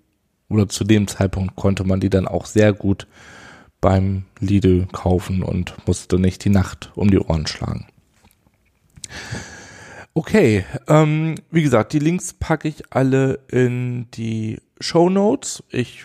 oder 0.53 0.69
zu 0.69 0.85
dem 0.85 1.09
Zeitpunkt 1.09 1.57
konnte 1.57 1.85
man 1.85 2.01
die 2.01 2.11
dann 2.11 2.29
auch 2.29 2.47
sehr 2.47 2.73
gut 2.73 3.07
beim 3.81 4.25
Lidl 4.39 4.87
kaufen 4.93 5.43
und 5.43 5.75
musste 5.87 6.19
nicht 6.19 6.45
die 6.45 6.51
Nacht 6.51 6.93
um 6.95 7.11
die 7.11 7.19
Ohren 7.19 7.47
schlagen. 7.47 7.87
Okay, 10.15 10.65
ähm, 10.89 11.37
wie 11.51 11.63
gesagt, 11.63 11.93
die 11.93 11.99
Links 11.99 12.35
packe 12.35 12.69
ich 12.69 12.83
alle 12.91 13.41
in 13.49 14.11
die 14.13 14.61
Show 14.79 15.09
Notes. 15.09 15.65
Ich 15.71 16.05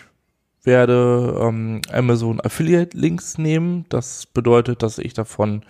werde 0.64 1.38
ähm, 1.40 1.82
Amazon 1.92 2.40
Affiliate 2.40 2.96
Links 2.96 3.38
nehmen. 3.38 3.84
Das 3.90 4.26
bedeutet, 4.26 4.82
dass 4.82 4.98
ich 4.98 5.14
davon 5.14 5.62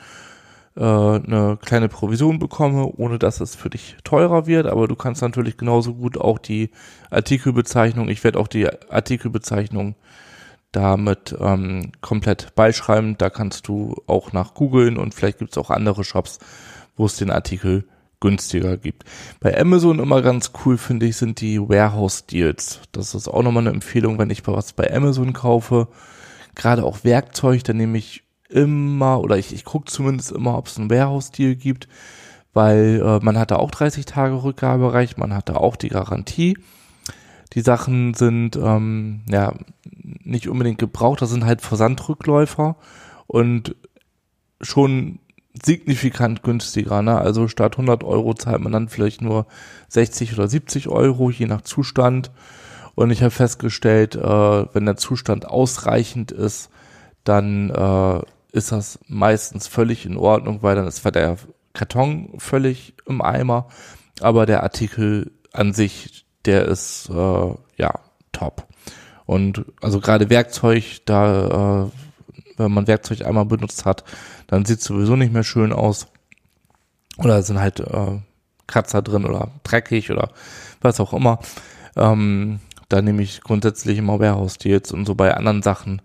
äh, 0.79 0.83
eine 0.83 1.59
kleine 1.65 1.89
Provision 1.89 2.39
bekomme, 2.39 2.87
ohne 2.87 3.19
dass 3.19 3.41
es 3.41 3.57
für 3.57 3.69
dich 3.69 3.97
teurer 4.05 4.47
wird. 4.47 4.67
Aber 4.67 4.87
du 4.87 4.95
kannst 4.95 5.23
natürlich 5.23 5.57
genauso 5.57 5.95
gut 5.95 6.17
auch 6.17 6.39
die 6.39 6.71
Artikelbezeichnung, 7.11 8.09
ich 8.09 8.23
werde 8.25 8.39
auch 8.39 8.49
die 8.49 8.69
Artikelbezeichnung 8.91 9.97
damit 10.73 11.37
ähm, 11.41 11.93
komplett 12.01 12.55
beischreiben. 12.55 13.17
Da 13.19 13.31
kannst 13.31 13.69
du 13.69 13.97
auch 14.07 14.33
nach 14.33 14.55
googeln 14.55 14.99
und 14.99 15.15
vielleicht 15.15 15.39
gibt 15.39 15.53
es 15.53 15.59
auch 15.59 15.71
andere 15.71 16.05
Shops, 16.05 16.39
wo 16.97 17.07
es 17.07 17.17
den 17.17 17.31
Artikel 17.31 17.89
günstiger 18.21 18.77
gibt. 18.77 19.05
Bei 19.41 19.59
Amazon 19.59 19.99
immer 19.99 20.23
ganz 20.23 20.53
cool, 20.65 20.77
finde 20.77 21.07
ich, 21.07 21.17
sind 21.17 21.41
die 21.41 21.61
Warehouse 21.61 22.27
Deals. 22.27 22.81
Das 22.93 23.15
ist 23.15 23.29
auch 23.29 23.43
nochmal 23.43 23.63
eine 23.63 23.75
Empfehlung, 23.75 24.19
wenn 24.19 24.31
ich 24.31 24.47
was 24.47 24.73
bei 24.73 24.93
Amazon 24.93 25.33
kaufe. 25.33 25.89
Gerade 26.55 26.85
auch 26.85 27.05
Werkzeug, 27.05 27.65
da 27.65 27.73
nehme 27.73 27.99
ich 27.99 28.25
immer, 28.49 29.21
oder 29.21 29.37
ich, 29.39 29.53
ich 29.53 29.65
gucke 29.65 29.91
zumindest 29.91 30.33
immer, 30.33 30.57
ob 30.57 30.67
es 30.67 30.79
einen 30.79 30.91
Warehouse 30.91 31.31
Deal 31.31 31.55
gibt, 31.55 31.89
weil 32.53 33.03
äh, 33.05 33.25
man 33.25 33.39
hat 33.39 33.51
da 33.51 33.57
auch 33.57 33.71
30 33.71 34.07
Tage 34.07 34.43
Rückgaberecht, 34.43 35.19
man 35.19 35.35
hat 35.35 35.49
da 35.49 35.57
auch 35.57 35.77
die 35.77 35.91
Garantie. 35.91 36.59
Die 37.53 37.61
Sachen 37.61 38.15
sind 38.15 38.57
ähm, 38.57 39.23
ja 39.29 39.55
nicht 39.85 40.49
unbedingt 40.49 40.79
gebraucht, 40.79 41.23
das 41.23 41.31
sind 41.31 41.45
halt 41.45 41.61
Versandrückläufer 41.61 42.77
und 43.27 43.77
schon 44.61 45.21
signifikant 45.63 46.43
günstiger. 46.43 47.03
Ne? 47.03 47.19
Also 47.19 47.49
statt 47.49 47.75
100 47.75 48.05
Euro 48.05 48.35
zahlt 48.35 48.61
man 48.61 48.73
dann 48.73 48.89
vielleicht 48.89 49.23
nur 49.23 49.47
60 49.89 50.35
oder 50.35 50.49
70 50.49 50.89
Euro, 50.89 51.31
je 51.31 51.47
nach 51.47 51.63
Zustand. 51.63 52.31
Und 52.95 53.11
ich 53.11 53.23
habe 53.23 53.31
festgestellt, 53.31 54.17
äh, 54.17 54.21
wenn 54.75 54.87
der 54.87 54.97
Zustand 54.97 55.47
ausreichend 55.47 56.33
ist, 56.33 56.71
dann 57.25 57.71
äh, 57.71 58.21
ist 58.53 58.73
das 58.73 58.99
meistens 59.07 59.67
völlig 59.69 60.07
in 60.07 60.17
Ordnung, 60.17 60.63
weil 60.63 60.77
dann 60.77 60.87
ist 60.87 60.97
zwar 60.97 61.13
der 61.13 61.37
Karton 61.75 62.35
völlig 62.39 62.95
im 63.07 63.23
Eimer, 63.23 63.69
aber 64.21 64.47
der 64.47 64.63
Artikel 64.63 65.33
an 65.53 65.73
sich, 65.73 66.27
der 66.45 66.67
ist 66.67 67.11
äh, 67.11 67.55
ja 67.77 68.01
top. 68.33 68.67
Und 69.27 69.65
also 69.83 70.01
gerade 70.01 70.31
Werkzeug, 70.31 71.03
da 71.05 71.85
äh, 71.85 71.91
wenn 72.59 72.73
man 72.73 72.87
Werkzeug 72.87 73.25
einmal 73.25 73.45
benutzt 73.45 73.85
hat, 73.85 74.05
dann 74.47 74.65
sieht 74.65 74.81
es 74.81 74.85
sowieso 74.85 75.17
nicht 75.17 75.33
mehr 75.33 75.45
schön 75.45 75.73
aus. 75.73 76.09
Oder 77.19 77.43
sind 77.43 77.61
halt 77.61 77.81
äh, 77.81 78.21
Kratzer 78.67 79.03
drin 79.03 79.25
oder 79.25 79.51
dreckig 79.65 80.11
oder 80.11 80.31
was 80.81 81.01
auch 81.01 81.13
immer. 81.13 81.41
Ähm, 81.97 82.61
da 82.89 83.03
nehme 83.03 83.23
ich 83.23 83.43
grundsätzlich 83.43 83.99
immer 83.99 84.19
Warehouse-Deals 84.19 84.93
und 84.93 85.07
so 85.07 85.15
bei 85.15 85.35
anderen 85.35 85.63
Sachen 85.63 86.01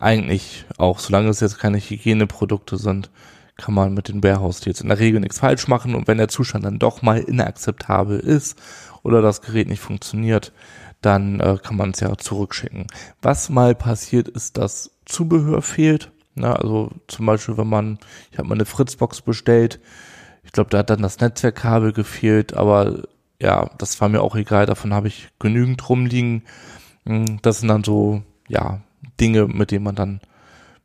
eigentlich 0.00 0.64
auch, 0.78 0.98
solange 0.98 1.28
es 1.28 1.40
jetzt 1.40 1.58
keine 1.58 1.78
Hygieneprodukte 1.78 2.76
sind, 2.76 3.10
kann 3.56 3.74
man 3.74 3.94
mit 3.94 4.08
den 4.08 4.22
Warehouse-Deals 4.22 4.82
in 4.82 4.88
der 4.88 4.98
Regel 4.98 5.20
nichts 5.20 5.38
falsch 5.38 5.66
machen 5.68 5.94
und 5.94 6.06
wenn 6.08 6.18
der 6.18 6.28
Zustand 6.28 6.64
dann 6.64 6.78
doch 6.78 7.02
mal 7.02 7.18
inakzeptabel 7.18 8.20
ist 8.20 8.58
oder 9.02 9.22
das 9.22 9.40
Gerät 9.40 9.68
nicht 9.68 9.80
funktioniert, 9.80 10.52
dann 11.00 11.40
äh, 11.40 11.58
kann 11.62 11.76
man 11.76 11.90
es 11.90 12.00
ja 12.00 12.16
zurückschicken. 12.16 12.86
Was 13.22 13.48
mal 13.48 13.74
passiert 13.74 14.28
ist, 14.28 14.56
dass 14.58 14.90
Zubehör 15.04 15.62
fehlt. 15.62 16.10
Na, 16.34 16.54
also 16.54 16.90
zum 17.06 17.24
Beispiel, 17.24 17.56
wenn 17.56 17.68
man, 17.68 17.98
ich 18.30 18.38
habe 18.38 18.48
mal 18.48 18.56
eine 18.56 18.66
Fritzbox 18.66 19.22
bestellt, 19.22 19.80
ich 20.44 20.52
glaube, 20.52 20.70
da 20.70 20.78
hat 20.78 20.90
dann 20.90 21.02
das 21.02 21.18
Netzwerkkabel 21.20 21.92
gefehlt, 21.92 22.54
aber 22.54 23.04
ja, 23.40 23.70
das 23.78 24.00
war 24.00 24.08
mir 24.08 24.20
auch 24.20 24.36
egal, 24.36 24.66
davon 24.66 24.92
habe 24.92 25.08
ich 25.08 25.28
genügend 25.38 25.88
rumliegen. 25.88 26.42
Hm, 27.06 27.40
das 27.42 27.60
sind 27.60 27.68
dann 27.68 27.84
so, 27.84 28.22
ja, 28.48 28.80
Dinge, 29.20 29.46
mit 29.46 29.70
denen 29.70 29.84
man 29.84 29.94
dann 29.94 30.20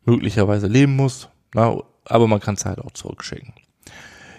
möglicherweise 0.05 0.67
leben 0.67 0.95
muss. 0.95 1.29
Na, 1.53 1.77
aber 2.05 2.27
man 2.27 2.39
kann 2.39 2.55
es 2.55 2.65
halt 2.65 2.79
auch 2.79 2.91
zurückschicken. 2.91 3.53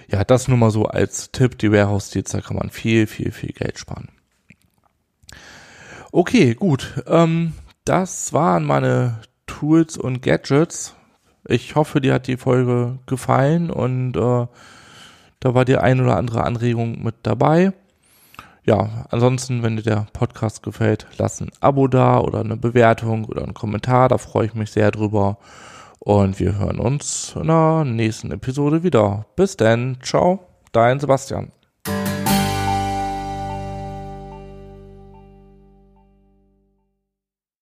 Ja, 0.08 0.24
das 0.24 0.48
nur 0.48 0.58
mal 0.58 0.70
so 0.70 0.86
als 0.86 1.30
Tipp. 1.32 1.58
Die 1.58 1.72
Warehouse-Deals, 1.72 2.32
da 2.32 2.40
kann 2.40 2.56
man 2.56 2.70
viel, 2.70 3.06
viel, 3.06 3.32
viel 3.32 3.52
Geld 3.52 3.78
sparen. 3.78 4.08
Okay, 6.10 6.54
gut. 6.54 7.02
Ähm, 7.06 7.54
das 7.84 8.32
waren 8.32 8.64
meine 8.64 9.20
Tools 9.46 9.96
und 9.96 10.22
Gadgets. 10.22 10.94
Ich 11.46 11.74
hoffe, 11.74 12.00
dir 12.00 12.14
hat 12.14 12.26
die 12.26 12.36
Folge 12.36 12.98
gefallen 13.06 13.70
und 13.70 14.16
äh, 14.16 14.46
da 15.40 15.54
war 15.54 15.64
dir 15.64 15.82
ein 15.82 16.00
oder 16.00 16.16
andere 16.16 16.44
Anregung 16.44 17.02
mit 17.02 17.14
dabei. 17.22 17.72
Ja, 18.64 19.06
ansonsten, 19.10 19.62
wenn 19.62 19.76
dir 19.76 19.82
der 19.82 20.06
Podcast 20.12 20.62
gefällt, 20.62 21.06
lass 21.18 21.40
ein 21.40 21.50
Abo 21.60 21.88
da 21.88 22.20
oder 22.20 22.40
eine 22.40 22.56
Bewertung 22.56 23.24
oder 23.24 23.42
einen 23.42 23.54
Kommentar, 23.54 24.08
da 24.08 24.18
freue 24.18 24.46
ich 24.46 24.54
mich 24.54 24.70
sehr 24.70 24.90
drüber. 24.92 25.38
Und 25.98 26.38
wir 26.40 26.58
hören 26.58 26.78
uns 26.78 27.34
in 27.36 27.46
der 27.46 27.84
nächsten 27.84 28.30
Episode 28.30 28.82
wieder. 28.82 29.26
Bis 29.36 29.56
dann, 29.56 29.98
ciao, 30.02 30.40
dein 30.72 31.00
Sebastian. 31.00 31.52